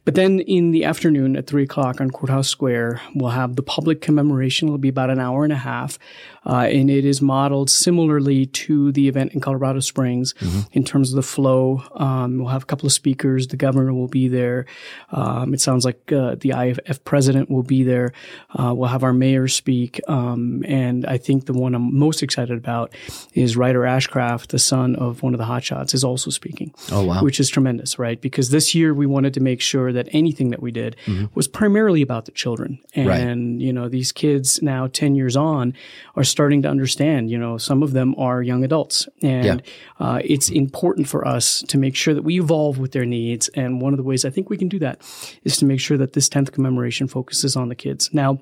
But 0.05 0.15
then 0.15 0.39
in 0.41 0.71
the 0.71 0.83
afternoon 0.83 1.35
at 1.35 1.47
three 1.47 1.63
o'clock 1.63 1.99
on 1.99 2.11
Courthouse 2.11 2.47
Square, 2.47 3.01
we'll 3.15 3.31
have 3.31 3.55
the 3.55 3.63
public 3.63 4.01
commemoration. 4.01 4.67
It'll 4.67 4.77
be 4.77 4.89
about 4.89 5.09
an 5.09 5.19
hour 5.19 5.43
and 5.43 5.53
a 5.53 5.57
half, 5.57 5.97
uh, 6.45 6.67
and 6.69 6.89
it 6.89 7.05
is 7.05 7.21
modeled 7.21 7.69
similarly 7.69 8.45
to 8.45 8.91
the 8.91 9.07
event 9.07 9.33
in 9.33 9.41
Colorado 9.41 9.79
Springs 9.79 10.33
in 10.73 10.83
terms 10.83 11.11
of 11.11 11.15
the 11.15 11.23
flow. 11.23 11.83
Um, 11.95 12.37
we'll 12.39 12.47
have 12.49 12.63
a 12.63 12.65
couple 12.65 12.85
of 12.85 12.93
speakers. 12.93 13.47
The 13.47 13.57
governor 13.57 13.93
will 13.93 14.07
be 14.07 14.27
there. 14.27 14.65
Um, 15.11 15.53
it 15.53 15.61
sounds 15.61 15.85
like 15.85 16.11
uh, 16.11 16.35
the 16.39 16.51
IFF 16.51 17.03
president 17.03 17.49
will 17.49 17.63
be 17.63 17.83
there. 17.83 18.13
Uh, 18.57 18.73
we'll 18.75 18.89
have 18.89 19.03
our 19.03 19.13
mayor 19.13 19.47
speak, 19.47 19.99
um, 20.07 20.63
and 20.67 21.05
I 21.05 21.17
think 21.17 21.45
the 21.45 21.53
one 21.53 21.73
I'm 21.75 21.97
most 21.97 22.21
excited 22.23 22.57
about 22.57 22.93
is 23.33 23.57
Ryder 23.57 23.81
Ashcraft, 23.81 24.47
the 24.47 24.59
son 24.59 24.95
of 24.95 25.23
one 25.23 25.33
of 25.33 25.37
the 25.39 25.45
hotshots, 25.45 25.93
is 25.93 26.03
also 26.03 26.29
speaking 26.29 26.73
Oh 26.91 27.03
wow! 27.05 27.23
which 27.23 27.39
is 27.39 27.49
tremendous, 27.49 27.70
right? 27.99 28.19
Because 28.21 28.49
this 28.49 28.73
year 28.75 28.93
we 28.93 29.05
wanted 29.05 29.33
to 29.33 29.39
make 29.39 29.61
sure 29.61 29.91
that 29.93 30.07
anything 30.11 30.49
that 30.49 30.61
we 30.61 30.71
did 30.71 30.95
was 31.33 31.47
primarily 31.47 32.01
about 32.01 32.25
the 32.25 32.31
children. 32.31 32.79
And, 32.95 33.07
Right. 33.07 33.37
you 33.65 33.73
know, 33.73 33.89
these 33.89 34.11
kids 34.11 34.61
now 34.61 34.87
10 34.87 35.15
years 35.15 35.35
on 35.35 35.73
are 36.15 36.23
starting 36.23 36.61
to 36.63 36.69
understand, 36.69 37.29
you 37.31 37.37
know, 37.37 37.57
some 37.57 37.83
of 37.83 37.91
them 37.93 38.15
are 38.17 38.41
young 38.41 38.63
adults. 38.63 39.07
And 39.21 39.61
uh, 39.99 40.21
it's 40.23 40.49
important 40.49 41.07
for 41.07 41.27
us 41.27 41.63
to 41.67 41.77
make 41.77 41.95
sure 41.95 42.13
that 42.13 42.23
we 42.23 42.39
evolve 42.39 42.77
with 42.79 42.91
their 42.91 43.05
needs. 43.05 43.49
And 43.49 43.81
one 43.81 43.93
of 43.93 43.97
the 43.97 44.03
ways 44.03 44.25
I 44.25 44.29
think 44.29 44.49
we 44.49 44.57
can 44.57 44.69
do 44.69 44.79
that 44.79 45.01
is 45.43 45.57
to 45.57 45.65
make 45.65 45.79
sure 45.79 45.97
that 45.97 46.13
this 46.13 46.29
10th 46.29 46.51
commemoration 46.51 47.07
focuses 47.07 47.55
on 47.55 47.69
the 47.69 47.75
kids. 47.75 48.09
Now, 48.13 48.39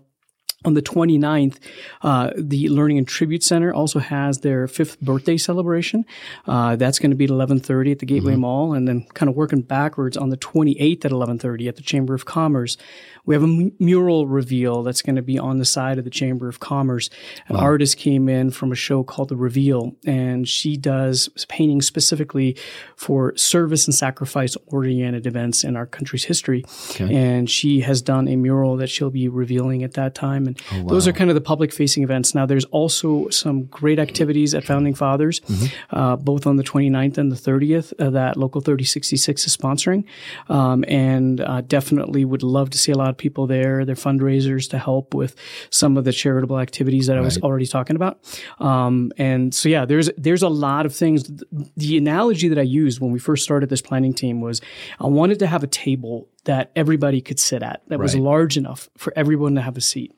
on 0.66 0.74
the 0.74 0.82
29th, 0.82 1.58
uh, 2.02 2.32
the 2.36 2.68
Learning 2.68 2.98
and 2.98 3.08
Tribute 3.08 3.44
Center 3.44 3.74
also 3.74 4.00
has 4.00 4.40
their 4.40 4.68
fifth 4.68 5.00
birthday 5.00 5.38
celebration. 5.38 6.06
Uh, 6.48 6.76
that's 6.76 7.00
going 7.00 7.12
to 7.12 7.16
be 7.16 7.24
at 7.24 7.30
11:30 7.30 7.94
at 7.94 8.00
the 8.00 8.06
Gateway 8.06 8.36
Mall, 8.36 8.74
and 8.74 8.86
then 8.86 9.06
kind 9.14 9.30
of 9.30 9.36
working 9.36 9.62
backwards 9.62 10.18
on 10.18 10.30
the 10.30 10.38
28th 10.38 11.06
at 11.06 11.12
11:30 11.12 11.70
at 11.70 11.78
the 11.78 11.82
Chamber 11.82 12.14
of 12.14 12.26
Commerce. 12.26 12.76
We 13.26 13.36
have 13.36 13.44
a 13.44 13.48
m- 13.48 13.72
mural 13.80 14.28
reveal 14.28 14.82
that's 14.84 15.02
going 15.02 15.16
to 15.16 15.22
be 15.22 15.38
on 15.38 15.60
the 15.60 15.66
side 15.66 15.98
of 15.98 16.04
the 16.04 16.10
Chamber 16.10 16.50
of 16.50 16.60
Commerce. 16.60 17.10
An 17.48 17.56
artist 17.56 17.98
came 17.98 18.28
in 18.28 18.50
from 18.50 18.72
a 18.72 18.76
show 18.76 19.04
called 19.04 19.30
The 19.30 19.36
Reveal, 19.38 19.96
and 20.06 20.48
she 20.48 20.76
does 20.78 21.30
painting 21.48 21.82
specifically 21.82 22.58
for 22.96 23.36
service 23.38 23.86
and 23.86 23.94
sacrifice 23.94 24.58
oriented 24.68 25.28
events 25.28 25.64
in 25.64 25.76
our 25.76 25.86
country's 25.86 26.24
history. 26.26 26.66
And 27.10 27.50
she 27.50 27.82
has 27.82 28.02
done 28.02 28.28
a 28.28 28.36
mural 28.36 28.78
that 28.78 28.90
she'll 28.90 29.10
be 29.12 29.30
revealing 29.30 29.84
at 29.84 29.94
that 29.94 30.16
time. 30.16 30.48
And 30.72 30.90
those 30.90 31.08
are 31.08 31.14
kind 31.14 31.30
of 31.30 31.36
the 31.36 31.42
public 31.42 31.74
facing 31.74 32.04
events. 32.04 32.36
Now, 32.36 32.46
there's 32.46 32.66
also 32.66 33.30
some 33.30 33.64
great 33.66 34.00
activities 34.00 34.54
at 34.54 34.64
Founding 34.64 34.94
Fathers, 34.94 35.42
uh, 35.92 36.16
both 36.16 36.48
on 36.48 36.56
the 36.56 36.64
29th 36.64 37.18
and 37.18 37.32
the 37.32 37.36
30th 37.36 37.94
uh, 38.00 38.10
that 38.12 38.38
Local 38.38 38.62
3066 38.62 39.46
is 39.46 39.56
sponsoring. 39.56 40.04
Um, 40.50 40.84
and 40.88 41.42
uh, 41.42 41.62
definitely 41.62 42.26
would 42.26 42.44
love 42.44 42.70
to 42.72 42.78
see 42.78 42.92
a 42.92 42.98
lot 42.98 43.10
of 43.10 43.18
people 43.18 43.48
there. 43.48 43.86
They're 43.86 43.96
fundraisers 43.96 44.70
to 44.72 44.78
help 44.78 45.14
with 45.14 45.36
some 45.70 45.98
of 45.98 46.04
the 46.06 46.12
charitable 46.12 46.60
activities 46.60 47.08
that 47.08 47.18
I 47.18 47.22
was 47.22 47.38
already 47.40 47.68
talking 47.68 47.96
about. 47.96 48.20
Um, 48.60 49.12
and 49.18 49.54
so, 49.54 49.70
yeah, 49.70 49.86
there's 49.86 50.10
there's 50.18 50.44
a 50.44 50.50
lot 50.50 50.86
of 50.86 50.96
things. 50.96 51.30
The 51.78 51.98
analogy 51.98 52.48
that 52.48 52.58
I 52.58 52.64
used 52.64 53.00
when 53.00 53.12
we 53.12 53.20
first 53.20 53.44
started 53.44 53.70
this 53.70 53.82
planning 53.82 54.14
team 54.14 54.42
was 54.42 54.62
I 55.00 55.08
wanted 55.08 55.40
to 55.40 55.48
have 55.48 55.64
a 55.64 55.68
table 55.68 56.28
that 56.46 56.72
everybody 56.76 57.22
could 57.22 57.40
sit 57.40 57.64
at 57.64 57.82
that 57.88 58.00
was 58.00 58.16
large 58.16 58.58
enough 58.58 58.90
for 58.98 59.14
everyone 59.16 59.56
to 59.56 59.62
have 59.62 59.78
a 59.78 59.82
seat. 59.82 60.14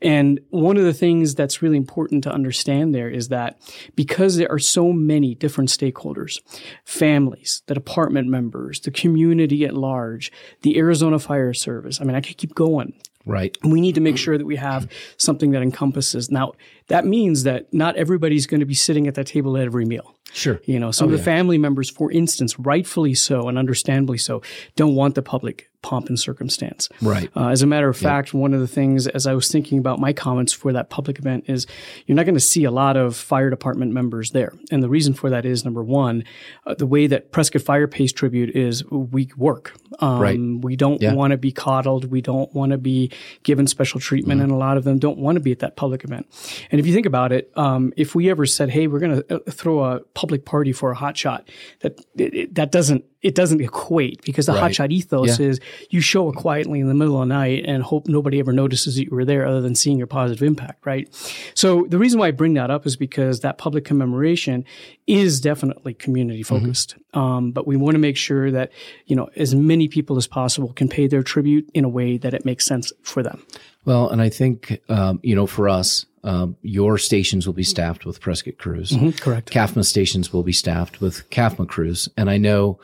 And 0.00 0.40
one 0.50 0.76
of 0.76 0.84
the 0.84 0.94
things 0.94 1.34
that's 1.34 1.62
really 1.62 1.76
important 1.76 2.24
to 2.24 2.32
understand 2.32 2.94
there 2.94 3.08
is 3.08 3.28
that 3.28 3.58
because 3.94 4.36
there 4.36 4.50
are 4.50 4.58
so 4.58 4.92
many 4.92 5.34
different 5.34 5.70
stakeholders, 5.70 6.40
families, 6.84 7.62
the 7.66 7.74
department 7.74 8.28
members, 8.28 8.80
the 8.80 8.90
community 8.90 9.64
at 9.64 9.74
large, 9.74 10.32
the 10.62 10.78
Arizona 10.78 11.18
Fire 11.18 11.52
Service, 11.52 12.00
I 12.00 12.04
mean, 12.04 12.16
I 12.16 12.20
could 12.20 12.36
keep 12.36 12.54
going. 12.54 12.94
Right. 13.26 13.56
We 13.62 13.80
need 13.80 13.96
to 13.96 14.00
make 14.00 14.16
sure 14.16 14.38
that 14.38 14.46
we 14.46 14.56
have 14.56 14.90
something 15.18 15.50
that 15.50 15.62
encompasses. 15.62 16.30
Now, 16.30 16.52
that 16.88 17.04
means 17.04 17.42
that 17.42 17.72
not 17.74 17.96
everybody's 17.96 18.46
going 18.46 18.60
to 18.60 18.66
be 18.66 18.74
sitting 18.74 19.06
at 19.06 19.14
that 19.16 19.26
table 19.26 19.56
at 19.56 19.64
every 19.64 19.84
meal. 19.84 20.16
Sure. 20.32 20.60
You 20.64 20.80
know, 20.80 20.90
some 20.90 21.08
oh, 21.08 21.12
of 21.12 21.18
the 21.18 21.24
family 21.24 21.58
members, 21.58 21.90
for 21.90 22.10
instance, 22.10 22.58
rightfully 22.58 23.14
so 23.14 23.48
and 23.48 23.58
understandably 23.58 24.18
so, 24.18 24.42
don't 24.76 24.94
want 24.94 25.14
the 25.14 25.22
public 25.22 25.68
pomp 25.86 26.08
and 26.08 26.18
circumstance. 26.18 26.88
Right. 27.00 27.30
Uh, 27.36 27.48
as 27.48 27.62
a 27.62 27.66
matter 27.66 27.88
of 27.88 27.96
fact, 27.96 28.34
one 28.34 28.52
of 28.52 28.60
the 28.60 28.66
things, 28.66 29.06
as 29.06 29.24
I 29.26 29.34
was 29.34 29.46
thinking 29.48 29.78
about 29.78 30.00
my 30.00 30.12
comments 30.12 30.52
for 30.52 30.72
that 30.72 30.90
public 30.90 31.18
event, 31.20 31.44
is 31.46 31.64
you're 32.06 32.16
not 32.16 32.24
going 32.26 32.34
to 32.34 32.40
see 32.40 32.64
a 32.64 32.72
lot 32.72 32.96
of 32.96 33.14
fire 33.14 33.50
department 33.50 33.92
members 33.92 34.32
there. 34.32 34.52
And 34.72 34.82
the 34.82 34.88
reason 34.88 35.14
for 35.14 35.30
that 35.30 35.44
is 35.46 35.64
number 35.64 35.84
one, 35.84 36.24
uh, 36.66 36.74
the 36.74 36.86
way 36.86 37.06
that 37.06 37.30
Prescott 37.30 37.62
Fire 37.62 37.86
pays 37.86 38.12
tribute 38.12 38.50
is 38.56 38.84
we 38.90 39.30
work. 39.36 39.74
Um, 40.00 40.18
Right. 40.26 40.38
We 40.68 40.74
don't 40.74 41.00
Yeah. 41.00 41.14
want 41.14 41.30
to 41.30 41.36
be 41.36 41.52
coddled. 41.52 42.10
We 42.10 42.20
don't 42.20 42.52
want 42.52 42.72
to 42.72 42.78
be 42.78 43.12
given 43.44 43.66
special 43.68 44.00
treatment. 44.00 44.40
And 44.42 44.50
a 44.50 44.56
lot 44.56 44.76
of 44.76 44.82
them 44.84 44.98
don't 44.98 45.18
want 45.18 45.36
to 45.36 45.40
be 45.40 45.52
at 45.52 45.60
that 45.60 45.76
public 45.76 46.02
event. 46.02 46.26
And 46.70 46.80
if 46.80 46.86
you 46.86 46.92
think 46.92 47.06
about 47.06 47.30
it, 47.32 47.50
um, 47.56 47.92
if 47.96 48.14
we 48.16 48.28
ever 48.28 48.44
said, 48.46 48.70
hey, 48.70 48.88
we're 48.88 48.98
going 48.98 49.22
to 49.22 49.38
throw 49.50 49.84
a 49.84 50.00
public 50.14 50.44
party 50.44 50.72
for 50.72 50.90
a 50.90 50.96
hot 50.96 51.16
shot, 51.16 51.48
that, 51.80 52.00
it- 52.16 52.54
that 52.56 52.72
doesn't, 52.72 53.04
it 53.26 53.34
doesn't 53.34 53.60
equate 53.60 54.22
because 54.22 54.46
the 54.46 54.52
Right. 54.52 54.70
hotshot 54.72 54.92
ethos 54.92 55.38
Yeah. 55.40 55.46
is 55.48 55.60
you 55.90 56.00
show 56.00 56.28
up 56.28 56.36
quietly 56.36 56.78
in 56.80 56.86
the 56.86 56.94
middle 56.94 57.20
of 57.20 57.28
the 57.28 57.34
night 57.34 57.64
and 57.66 57.82
hope 57.82 58.06
nobody 58.06 58.38
ever 58.38 58.52
notices 58.52 58.94
that 58.96 59.04
you 59.04 59.10
were 59.10 59.24
there 59.24 59.44
other 59.46 59.60
than 59.60 59.74
seeing 59.74 59.98
your 59.98 60.06
positive 60.06 60.42
impact, 60.46 60.86
right? 60.86 61.08
So 61.54 61.86
the 61.88 61.98
reason 61.98 62.20
why 62.20 62.28
I 62.28 62.30
bring 62.30 62.54
that 62.54 62.70
up 62.70 62.86
is 62.86 62.94
because 62.96 63.40
that 63.40 63.58
public 63.58 63.84
commemoration 63.84 64.64
is 65.08 65.40
definitely 65.40 65.94
community 65.94 66.42
focused. 66.44 66.94
Um, 67.14 67.50
but 67.50 67.66
we 67.66 67.76
want 67.76 67.94
to 67.94 67.98
make 67.98 68.16
sure 68.16 68.50
that, 68.52 68.70
you 69.06 69.16
know, 69.16 69.28
as 69.36 69.54
many 69.54 69.88
people 69.88 70.16
as 70.16 70.26
possible 70.28 70.72
can 70.72 70.88
pay 70.88 71.06
their 71.08 71.22
tribute 71.22 71.68
in 71.74 71.84
a 71.84 71.88
way 71.88 72.18
that 72.18 72.32
it 72.32 72.44
makes 72.44 72.64
sense 72.64 72.92
for 73.02 73.22
them. 73.22 73.42
Well, 73.84 74.08
and 74.08 74.20
I 74.22 74.28
think 74.28 74.80
um, 74.88 75.18
you 75.22 75.34
know, 75.34 75.46
for 75.46 75.68
us, 75.68 76.06
um, 76.24 76.56
your 76.62 76.98
stations 76.98 77.46
will 77.46 77.54
be 77.54 77.62
staffed 77.62 78.04
with 78.04 78.20
Prescott 78.20 78.58
crews. 78.58 78.92
Correct. 79.20 79.48
CAFMA 79.52 79.84
stations 79.84 80.32
will 80.32 80.42
be 80.42 80.52
staffed 80.52 81.00
with 81.00 81.28
CAFMA 81.30 81.68
crews. 81.68 82.08
And 82.16 82.28
I 82.28 82.36
know 82.36 82.80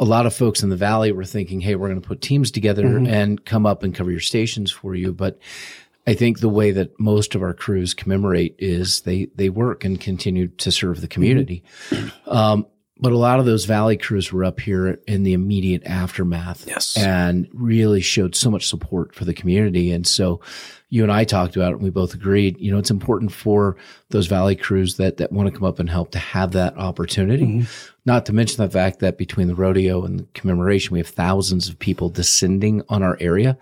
a 0.00 0.04
lot 0.04 0.24
of 0.24 0.34
folks 0.34 0.62
in 0.62 0.70
the 0.70 0.76
valley 0.76 1.12
were 1.12 1.24
thinking, 1.24 1.60
hey, 1.60 1.76
we're 1.76 1.88
going 1.88 2.00
to 2.00 2.08
put 2.08 2.22
teams 2.22 2.50
together 2.50 2.96
and 3.06 3.44
come 3.44 3.66
up 3.66 3.82
and 3.82 3.94
cover 3.94 4.10
your 4.10 4.18
stations 4.18 4.72
for 4.72 4.94
you. 4.94 5.12
But 5.12 5.38
I 6.06 6.14
think 6.14 6.40
the 6.40 6.48
way 6.48 6.70
that 6.70 6.98
most 6.98 7.34
of 7.34 7.42
our 7.42 7.52
crews 7.52 7.92
commemorate 7.92 8.56
is 8.58 9.02
they, 9.02 9.28
they 9.34 9.50
work 9.50 9.84
and 9.84 10.00
continue 10.00 10.48
to 10.48 10.72
serve 10.72 11.02
the 11.02 11.06
community. 11.06 11.62
Um, 12.26 12.66
but 13.00 13.12
a 13.12 13.16
lot 13.18 13.40
of 13.40 13.46
those 13.46 13.64
valley 13.64 13.96
crews 13.96 14.32
were 14.32 14.44
up 14.44 14.60
here 14.60 14.98
in 15.06 15.22
the 15.22 15.32
immediate 15.32 15.82
aftermath 15.86 16.64
Yes. 16.66 16.96
and 16.96 17.48
really 17.54 18.00
showed 18.00 18.34
so 18.36 18.50
much 18.50 18.68
support 18.68 19.14
for 19.14 19.24
the 19.24 19.34
community. 19.34 19.90
And 19.90 20.06
so 20.06 20.40
you 20.90 21.02
and 21.02 21.10
I 21.12 21.24
talked 21.24 21.56
about 21.56 21.70
it 21.72 21.74
and 21.76 21.82
we 21.82 21.90
both 21.90 22.14
agreed, 22.14 22.58
you 22.60 22.70
know, 22.70 22.78
it's 22.78 22.90
important 22.90 23.32
for 23.32 23.76
those 24.10 24.26
valley 24.26 24.56
crews 24.56 24.96
that, 24.96 25.16
that 25.18 25.32
want 25.32 25.48
to 25.48 25.54
come 25.56 25.66
up 25.66 25.78
and 25.78 25.88
help 25.88 26.10
to 26.12 26.18
have 26.18 26.52
that 26.52 26.76
opportunity. 26.76 27.64
Not 28.04 28.26
to 28.26 28.32
mention 28.32 28.62
the 28.64 28.70
fact 28.70 28.98
that 29.00 29.16
between 29.16 29.46
the 29.46 29.54
rodeo 29.54 30.04
and 30.04 30.20
the 30.20 30.26
commemoration, 30.34 30.92
we 30.92 30.98
have 30.98 31.08
thousands 31.08 31.68
of 31.68 31.78
people 31.78 32.08
descending 32.10 32.82
on 32.88 33.02
our 33.02 33.16
area, 33.20 33.56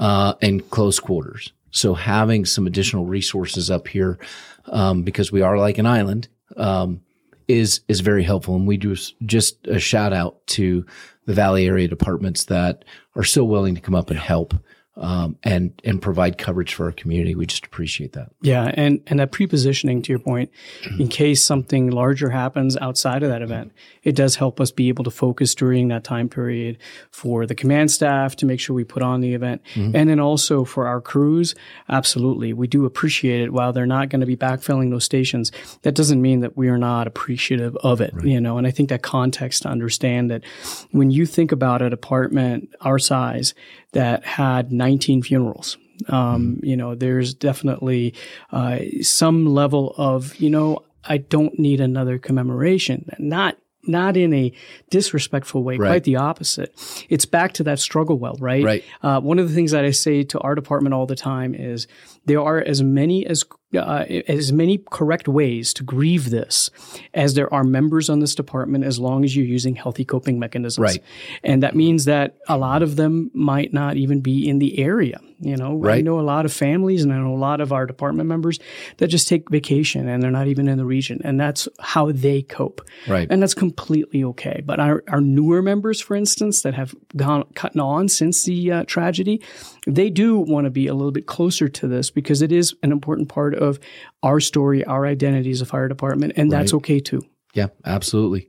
uh, 0.00 0.34
in 0.40 0.60
close 0.60 0.98
quarters. 1.00 1.52
So 1.70 1.94
having 1.94 2.44
some 2.44 2.66
additional 2.66 3.04
resources 3.06 3.70
up 3.70 3.86
here, 3.88 4.18
um, 4.66 5.02
because 5.02 5.30
we 5.30 5.42
are 5.42 5.58
like 5.58 5.78
an 5.78 5.86
island, 5.86 6.28
um, 6.56 7.00
is 7.48 7.80
is 7.88 8.00
very 8.00 8.22
helpful. 8.22 8.56
And 8.56 8.66
we 8.66 8.76
do 8.76 8.96
just 9.24 9.66
a 9.66 9.78
shout 9.78 10.12
out 10.12 10.46
to 10.48 10.84
the 11.26 11.34
Valley 11.34 11.66
area 11.66 11.88
departments 11.88 12.44
that 12.44 12.84
are 13.14 13.24
so 13.24 13.44
willing 13.44 13.74
to 13.74 13.80
come 13.80 13.94
up 13.94 14.10
and 14.10 14.18
help 14.18 14.54
um, 14.98 15.36
and 15.42 15.78
and 15.84 16.00
provide 16.00 16.38
coverage 16.38 16.74
for 16.74 16.86
our 16.86 16.92
community. 16.92 17.34
We 17.34 17.46
just 17.46 17.66
appreciate 17.66 18.12
that. 18.14 18.30
Yeah, 18.40 18.72
and 18.74 19.00
and 19.06 19.20
that 19.20 19.30
pre-positioning 19.30 20.02
to 20.02 20.12
your 20.12 20.18
point, 20.18 20.50
in 20.98 21.08
case 21.08 21.42
something 21.42 21.90
larger 21.90 22.30
happens 22.30 22.76
outside 22.78 23.22
of 23.22 23.28
that 23.28 23.42
event, 23.42 23.72
it 24.02 24.16
does 24.16 24.36
help 24.36 24.60
us 24.60 24.70
be 24.70 24.88
able 24.88 25.04
to 25.04 25.10
focus 25.10 25.54
during 25.54 25.88
that 25.88 26.04
time 26.04 26.28
period 26.28 26.78
for 27.10 27.46
the 27.46 27.54
command 27.54 27.90
staff 27.90 28.36
to 28.36 28.46
make 28.46 28.58
sure 28.58 28.74
we 28.74 28.84
put 28.84 29.02
on 29.02 29.20
the 29.20 29.34
event, 29.34 29.60
and 29.74 30.08
then 30.08 30.20
also 30.20 30.64
for 30.64 30.86
our 30.86 31.00
crews. 31.00 31.54
Absolutely, 31.88 32.52
we 32.52 32.66
do 32.66 32.86
appreciate 32.86 33.42
it. 33.42 33.52
While 33.52 33.72
they're 33.72 33.86
not 33.86 34.08
going 34.08 34.20
to 34.20 34.26
be 34.26 34.36
backfilling 34.36 34.90
those 34.90 35.04
stations, 35.04 35.52
that 35.82 35.94
doesn't 35.94 36.22
mean 36.22 36.40
that 36.40 36.56
we 36.56 36.68
are 36.68 36.78
not 36.78 37.06
appreciative 37.06 37.76
of 37.76 38.00
it. 38.00 38.14
You 38.24 38.40
know, 38.40 38.56
and 38.56 38.66
I 38.66 38.70
think 38.70 38.88
that 38.88 39.02
context 39.02 39.62
to 39.62 39.68
understand 39.68 40.30
that 40.30 40.42
when 40.90 41.10
you 41.10 41.26
think 41.26 41.52
about 41.52 41.82
a 41.82 41.90
department 41.90 42.74
our 42.80 42.98
size 42.98 43.54
that 43.92 44.24
had 44.24 44.72
19 44.86 45.22
funerals. 45.22 45.78
Um, 46.08 46.60
You 46.62 46.76
know, 46.76 46.94
there's 46.94 47.34
definitely 47.34 48.14
uh, 48.52 48.78
some 49.02 49.46
level 49.46 49.94
of, 49.96 50.36
you 50.36 50.50
know, 50.50 50.68
I 51.08 51.18
don't 51.18 51.58
need 51.58 51.80
another 51.80 52.18
commemoration. 52.18 52.98
Not 53.18 53.56
not 53.88 54.16
in 54.16 54.32
a 54.34 54.50
disrespectful 54.90 55.62
way, 55.62 55.76
Right. 55.76 55.88
quite 55.90 56.04
the 56.04 56.16
opposite. 56.16 56.70
It's 57.08 57.24
back 57.24 57.52
to 57.52 57.62
that 57.64 57.78
struggle 57.78 58.18
well, 58.18 58.36
right? 58.40 58.64
Right. 58.64 58.84
Uh, 59.00 59.20
one 59.20 59.38
of 59.38 59.48
the 59.48 59.54
things 59.54 59.70
that 59.70 59.84
I 59.84 59.92
say 59.92 60.24
to 60.24 60.38
our 60.40 60.56
department 60.56 60.92
all 60.92 61.06
the 61.06 61.14
time 61.14 61.54
is 61.54 61.86
there 62.24 62.40
are 62.42 62.58
as 62.72 62.82
many 62.82 63.24
as 63.32 63.44
uh, 63.74 64.04
as 64.28 64.52
many 64.52 64.78
correct 64.90 65.28
ways 65.28 65.74
to 65.74 65.82
grieve 65.82 66.30
this 66.30 66.70
as 67.14 67.34
there 67.34 67.52
are 67.52 67.64
members 67.64 68.08
on 68.08 68.20
this 68.20 68.34
department, 68.34 68.84
as 68.84 68.98
long 68.98 69.24
as 69.24 69.36
you're 69.36 69.44
using 69.44 69.74
healthy 69.76 70.04
coping 70.04 70.38
mechanisms. 70.38 70.82
Right. 70.82 71.02
And 71.42 71.62
that 71.62 71.74
means 71.74 72.04
that 72.04 72.36
a 72.48 72.56
lot 72.56 72.82
of 72.82 72.96
them 72.96 73.30
might 73.34 73.72
not 73.72 73.96
even 73.96 74.20
be 74.20 74.48
in 74.48 74.58
the 74.58 74.78
area. 74.78 75.20
You 75.38 75.56
know, 75.56 75.86
I 75.86 76.00
know 76.00 76.18
a 76.18 76.22
lot 76.22 76.46
of 76.46 76.52
families 76.52 77.02
and 77.02 77.12
I 77.12 77.18
know 77.18 77.34
a 77.34 77.36
lot 77.36 77.60
of 77.60 77.70
our 77.70 77.84
department 77.84 78.26
members 78.26 78.58
that 78.96 79.08
just 79.08 79.28
take 79.28 79.50
vacation 79.50 80.08
and 80.08 80.22
they're 80.22 80.30
not 80.30 80.46
even 80.46 80.66
in 80.66 80.78
the 80.78 80.86
region. 80.86 81.20
And 81.24 81.38
that's 81.38 81.68
how 81.78 82.10
they 82.10 82.40
cope. 82.40 82.80
Right. 83.06 83.28
And 83.30 83.42
that's 83.42 83.52
completely 83.52 84.24
okay. 84.24 84.62
But 84.64 84.80
our, 84.80 85.04
our 85.08 85.20
newer 85.20 85.60
members, 85.60 86.00
for 86.00 86.16
instance, 86.16 86.62
that 86.62 86.72
have 86.72 86.94
gone 87.16 87.44
cutting 87.54 87.82
on 87.82 88.08
since 88.08 88.44
the 88.44 88.72
uh, 88.72 88.84
tragedy, 88.86 89.42
they 89.86 90.08
do 90.08 90.38
want 90.38 90.64
to 90.64 90.70
be 90.70 90.86
a 90.86 90.94
little 90.94 91.12
bit 91.12 91.26
closer 91.26 91.68
to 91.68 91.86
this 91.86 92.10
because 92.10 92.40
it 92.40 92.50
is 92.50 92.74
an 92.82 92.90
important 92.90 93.28
part 93.28 93.54
of 93.56 93.78
our 94.22 94.40
story, 94.40 94.84
our 94.84 95.06
identity 95.06 95.50
as 95.50 95.60
a 95.60 95.66
fire 95.66 95.88
department, 95.88 96.34
and 96.36 96.50
that's 96.50 96.74
okay 96.74 97.00
too. 97.00 97.22
Yeah, 97.54 97.68
absolutely. 97.84 98.48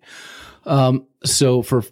Um, 0.65 1.07
so 1.23 1.61
for 1.61 1.83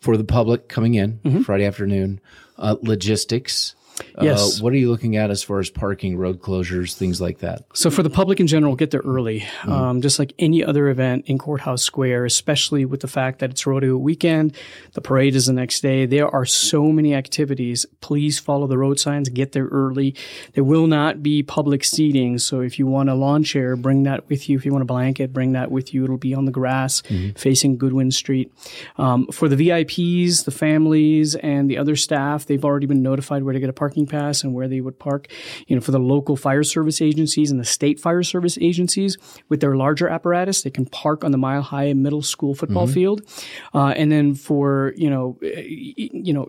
for 0.00 0.16
the 0.16 0.24
public 0.24 0.68
coming 0.68 0.94
in 0.94 1.18
Mm-hmm. 1.18 1.42
Friday 1.42 1.64
afternoon, 1.66 2.20
uh, 2.56 2.76
logistics. 2.82 3.74
Yes. 4.20 4.58
Uh, 4.58 4.62
what 4.62 4.72
are 4.72 4.76
you 4.76 4.90
looking 4.90 5.16
at 5.16 5.30
as 5.30 5.42
far 5.42 5.58
as 5.58 5.70
parking, 5.70 6.16
road 6.16 6.40
closures, 6.40 6.94
things 6.94 7.20
like 7.20 7.38
that? 7.38 7.64
So 7.74 7.90
for 7.90 8.02
the 8.02 8.10
public 8.10 8.40
in 8.40 8.46
general, 8.46 8.76
get 8.76 8.90
there 8.90 9.00
early, 9.00 9.44
um, 9.64 10.02
just 10.02 10.18
like 10.18 10.32
any 10.38 10.64
other 10.64 10.88
event 10.88 11.26
in 11.26 11.38
Courthouse 11.38 11.82
Square, 11.82 12.24
especially 12.24 12.84
with 12.84 13.00
the 13.00 13.08
fact 13.08 13.38
that 13.38 13.50
it's 13.50 13.66
rodeo 13.66 13.96
weekend. 13.96 14.56
The 14.92 15.00
parade 15.00 15.34
is 15.34 15.46
the 15.46 15.52
next 15.52 15.80
day. 15.80 16.06
There 16.06 16.28
are 16.28 16.44
so 16.44 16.84
many 16.92 17.14
activities. 17.14 17.86
Please 18.00 18.38
follow 18.38 18.66
the 18.66 18.78
road 18.78 18.98
signs. 19.00 19.28
Get 19.28 19.52
there 19.52 19.66
early. 19.66 20.14
There 20.54 20.64
will 20.64 20.86
not 20.86 21.22
be 21.22 21.42
public 21.42 21.84
seating. 21.84 22.38
So 22.38 22.60
if 22.60 22.78
you 22.78 22.86
want 22.86 23.08
a 23.08 23.14
lawn 23.14 23.42
chair, 23.44 23.76
bring 23.76 24.02
that 24.04 24.28
with 24.28 24.48
you. 24.48 24.56
If 24.56 24.66
you 24.66 24.72
want 24.72 24.82
a 24.82 24.86
blanket, 24.86 25.32
bring 25.32 25.52
that 25.52 25.70
with 25.70 25.94
you. 25.94 26.04
It'll 26.04 26.16
be 26.16 26.34
on 26.34 26.44
the 26.44 26.52
grass 26.52 27.02
facing 27.36 27.78
Goodwin 27.78 28.10
Street. 28.10 28.52
Um, 28.96 29.26
for 29.28 29.48
the 29.48 29.56
VIPs, 29.56 30.44
the 30.44 30.50
families, 30.50 31.34
and 31.36 31.70
the 31.70 31.78
other 31.78 31.96
staff, 31.96 32.46
they've 32.46 32.64
already 32.64 32.86
been 32.86 33.02
notified 33.02 33.42
where 33.42 33.54
to 33.54 33.60
get 33.60 33.68
a 33.68 33.72
parking 33.72 33.87
pass 34.06 34.42
and 34.44 34.54
where 34.54 34.68
they 34.68 34.80
would 34.80 34.98
park. 34.98 35.28
You 35.66 35.76
know, 35.76 35.82
for 35.82 35.92
the 35.92 35.98
local 35.98 36.36
fire 36.36 36.62
service 36.62 37.00
agencies 37.00 37.50
and 37.50 37.58
the 37.60 37.64
state 37.64 38.00
fire 38.00 38.22
service 38.22 38.58
agencies 38.60 39.16
with 39.48 39.60
their 39.60 39.76
larger 39.76 40.08
apparatus, 40.08 40.62
they 40.62 40.70
can 40.70 40.86
park 40.86 41.24
on 41.24 41.30
the 41.32 41.38
Mile 41.38 41.62
High 41.62 41.92
Middle 41.92 42.22
School 42.22 42.54
football 42.54 42.86
field. 42.86 43.22
Uh, 43.74 43.88
and 43.96 44.10
then 44.12 44.34
for 44.34 44.92
you 44.96 45.10
know, 45.10 45.38
uh, 45.42 45.60
you 45.60 46.32
know, 46.32 46.48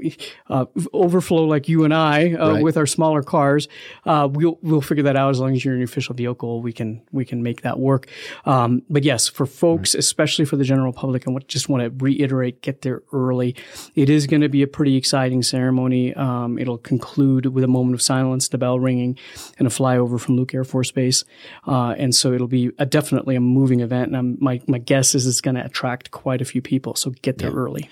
uh, 0.50 0.66
overflow 0.94 1.46
like 1.46 1.68
you 1.70 1.84
and 1.84 1.94
I 1.94 2.34
uh, 2.34 2.54
Right. 2.54 2.64
with 2.64 2.78
our 2.78 2.86
smaller 2.88 3.22
cars, 3.24 3.68
uh, 4.06 4.28
we'll 4.32 4.58
we'll 4.62 4.82
figure 4.82 5.04
that 5.04 5.16
out 5.16 5.30
as 5.30 5.40
long 5.40 5.54
as 5.54 5.64
you're 5.64 5.74
in 5.74 5.80
your 5.80 5.86
official 5.86 6.16
vehicle. 6.16 6.62
We 6.62 6.74
can 6.74 7.02
we 7.12 7.26
can 7.26 7.44
make 7.44 7.62
that 7.62 7.80
work. 7.80 8.08
Um, 8.46 8.82
but 8.90 9.04
yes, 9.04 9.28
for 9.28 9.46
folks, 9.46 9.94
especially 9.96 10.46
for 10.46 10.58
the 10.58 10.64
general 10.64 10.94
public, 10.94 11.28
I 11.28 11.32
want, 11.32 11.48
just 11.48 11.70
want 11.70 11.84
to 11.84 12.04
reiterate: 12.04 12.62
get 12.62 12.82
there 12.82 13.04
early. 13.14 13.56
It 13.96 14.10
is 14.10 14.28
going 14.28 14.42
to 14.42 14.50
be 14.50 14.62
a 14.64 14.68
pretty 14.68 14.96
exciting 14.96 15.44
ceremony. 15.44 16.14
Um, 16.16 16.58
it'll 16.58 16.78
conclude 16.78 17.29
with 17.38 17.64
a 17.64 17.68
moment 17.68 17.96
of 17.96 18.02
silence, 18.02 18.48
the 18.48 18.58
bell 18.58 18.80
ringing, 18.80 19.18
and 19.58 19.68
a 19.68 19.72
flyover 19.72 20.20
from 20.20 20.36
Luke 20.36 20.54
Air 20.54 20.64
Force 20.64 20.92
Base. 20.92 21.24
Uh, 21.68 21.96
and 21.98 22.14
so 22.14 22.34
it'll 22.34 22.48
be 22.48 22.72
a, 22.78 22.86
definitely 22.86 23.36
a 23.36 23.42
moving 23.42 23.80
event. 23.82 24.08
And 24.08 24.18
I'm, 24.18 24.38
my 24.40 24.62
my 24.68 24.78
guess 24.78 25.16
is 25.16 25.26
it's 25.28 25.42
going 25.42 25.56
to 25.56 25.66
attract 25.66 26.12
quite 26.12 26.42
a 26.42 26.46
few 26.46 26.62
people. 26.62 26.96
So 26.96 27.12
get 27.22 27.38
there 27.38 27.52
early. 27.52 27.90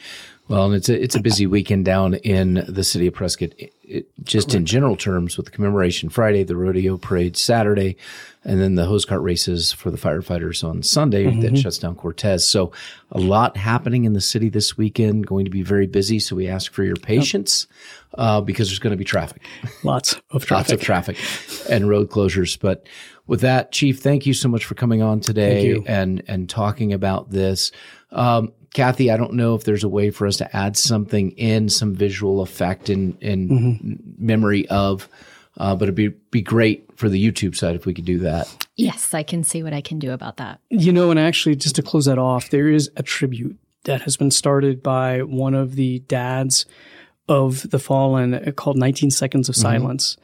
Well, 0.47 0.65
and 0.65 0.75
it's 0.75 0.87
a, 0.87 1.01
it's 1.01 1.15
a 1.15 1.19
busy 1.19 1.45
weekend 1.45 1.83
down 1.83 2.13
in 2.15 2.63
the 2.67 2.83
city 2.83 3.07
of 3.07 3.13
Prescott. 3.13 3.49
It, 3.57 3.73
it, 3.83 4.07
just 4.23 4.53
in 4.53 4.65
general 4.65 4.95
terms, 4.95 5.35
with 5.35 5.45
the 5.45 5.51
commemoration 5.51 6.09
Friday, 6.09 6.43
the 6.43 6.55
rodeo 6.55 6.97
parade 6.97 7.35
Saturday, 7.35 7.97
and 8.45 8.61
then 8.61 8.75
the 8.75 8.85
hose 8.85 9.03
cart 9.03 9.21
races 9.21 9.73
for 9.73 9.91
the 9.91 9.97
firefighters 9.97 10.63
on 10.63 10.83
Sunday 10.83 11.39
that 11.41 11.57
shuts 11.57 11.77
down 11.77 11.95
Cortez. 11.95 12.47
So, 12.47 12.71
a 13.11 13.19
lot 13.19 13.57
happening 13.57 14.05
in 14.05 14.13
the 14.13 14.21
city 14.21 14.47
this 14.47 14.77
weekend. 14.77 15.27
Going 15.27 15.45
to 15.45 15.51
be 15.51 15.63
very 15.63 15.87
busy. 15.87 16.19
So 16.19 16.35
we 16.35 16.47
ask 16.47 16.71
for 16.71 16.83
your 16.83 16.95
patience 16.95 17.67
uh, 18.17 18.39
because 18.39 18.69
there's 18.69 18.79
going 18.79 18.91
to 18.91 18.97
be 18.97 19.05
traffic. 19.05 19.41
Lots 19.83 20.13
of 20.31 20.45
traffic. 20.45 20.51
lots 20.51 20.71
of 20.71 20.81
traffic 20.81 21.17
and 21.69 21.89
road 21.89 22.09
closures. 22.09 22.57
But 22.59 22.87
with 23.25 23.41
that, 23.41 23.73
Chief, 23.73 23.99
thank 23.99 24.25
you 24.25 24.33
so 24.33 24.47
much 24.47 24.63
for 24.63 24.75
coming 24.75 25.01
on 25.01 25.19
today 25.19 25.81
and 25.85 26.23
and 26.27 26.49
talking 26.49 26.93
about 26.93 27.31
this. 27.31 27.71
Um, 28.11 28.53
Kathy, 28.77 29.09
I 29.09 29.17
don't 29.17 29.33
know 29.33 29.55
if 29.55 29.63
there's 29.63 29.83
a 29.83 29.89
way 29.89 30.11
for 30.11 30.27
us 30.27 30.37
to 30.37 30.55
add 30.55 30.77
something 30.77 31.31
in, 31.31 31.67
some 31.67 31.95
visual 31.95 32.41
effect 32.41 32.91
in 32.91 33.17
in 33.21 33.49
Mm-hmm. 33.49 33.93
memory 34.23 34.67
of, 34.69 35.09
uh, 35.57 35.75
but 35.75 35.85
it'd 35.85 35.95
be 35.95 36.09
be 36.29 36.43
great 36.43 36.87
for 36.95 37.09
the 37.09 37.19
YouTube 37.31 37.55
side 37.55 37.75
if 37.75 37.87
we 37.87 37.93
could 37.95 38.05
do 38.05 38.19
that. 38.19 38.47
Yes, 38.75 39.15
I 39.15 39.23
can 39.23 39.43
see 39.43 39.63
what 39.63 39.73
I 39.73 39.81
can 39.81 39.97
do 39.97 40.11
about 40.11 40.37
that. 40.37 40.59
You 40.69 40.93
know, 40.93 41.09
and 41.09 41.19
actually, 41.19 41.55
just 41.55 41.75
to 41.77 41.81
close 41.81 42.05
that 42.05 42.19
off, 42.19 42.51
there 42.51 42.69
is 42.69 42.91
a 42.95 43.01
tribute 43.01 43.57
that 43.85 44.03
has 44.03 44.15
been 44.15 44.29
started 44.29 44.83
by 44.83 45.23
one 45.23 45.55
of 45.55 45.73
the 45.75 45.99
dads 46.07 46.67
of 47.27 47.67
the 47.71 47.79
fallen 47.79 48.35
uh, 48.35 48.51
called 48.51 48.77
19 48.77 49.09
Seconds 49.09 49.49
of 49.49 49.55
Silence. 49.55 50.17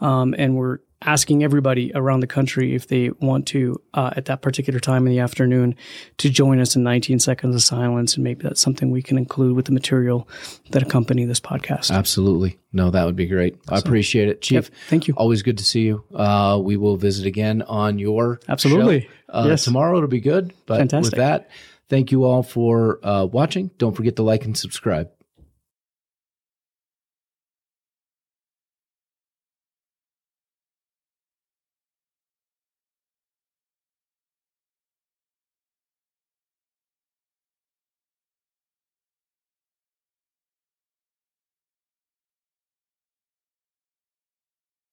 Um, 0.00 0.34
and 0.36 0.56
we're 0.56 0.78
asking 1.02 1.42
everybody 1.42 1.90
around 1.94 2.20
the 2.20 2.26
country 2.26 2.74
if 2.74 2.88
they 2.88 3.10
want 3.20 3.46
to, 3.46 3.80
uh, 3.94 4.10
at 4.16 4.26
that 4.26 4.42
particular 4.42 4.78
time 4.78 5.06
in 5.06 5.10
the 5.12 5.18
afternoon, 5.18 5.74
to 6.18 6.28
join 6.28 6.60
us 6.60 6.76
in 6.76 6.82
19 6.82 7.18
Seconds 7.18 7.54
of 7.54 7.62
Silence. 7.62 8.14
And 8.16 8.24
maybe 8.24 8.42
that's 8.42 8.60
something 8.60 8.90
we 8.90 9.02
can 9.02 9.16
include 9.16 9.56
with 9.56 9.64
the 9.64 9.72
material 9.72 10.28
that 10.70 10.82
accompany 10.82 11.24
this 11.24 11.40
podcast. 11.40 11.90
Absolutely, 11.90 12.58
no, 12.72 12.90
that 12.90 13.04
would 13.06 13.16
be 13.16 13.26
great. 13.26 13.56
I 13.68 13.78
appreciate 13.78 14.28
it, 14.28 14.42
Chief. 14.42 14.64
Yep, 14.64 14.74
thank 14.88 15.08
you. 15.08 15.14
Always 15.16 15.42
good 15.42 15.58
to 15.58 15.64
see 15.64 15.82
you. 15.82 16.04
Uh, 16.14 16.60
we 16.62 16.76
will 16.76 16.96
visit 16.96 17.26
again 17.26 17.62
on 17.62 17.98
your 17.98 18.40
Absolutely. 18.48 19.08
Uh, 19.28 19.46
Yes. 19.48 19.64
Tomorrow 19.64 19.96
it'll 19.96 20.08
be 20.08 20.20
good. 20.20 20.52
But 20.66 20.78
Fantastic. 20.78 21.12
with 21.12 21.18
that, 21.18 21.48
thank 21.88 22.12
you 22.12 22.24
all 22.24 22.42
for 22.42 22.98
uh, 23.04 23.24
watching. 23.24 23.70
Don't 23.78 23.94
forget 23.96 24.16
to 24.16 24.22
like 24.22 24.44
and 24.44 24.56
subscribe. 24.56 25.08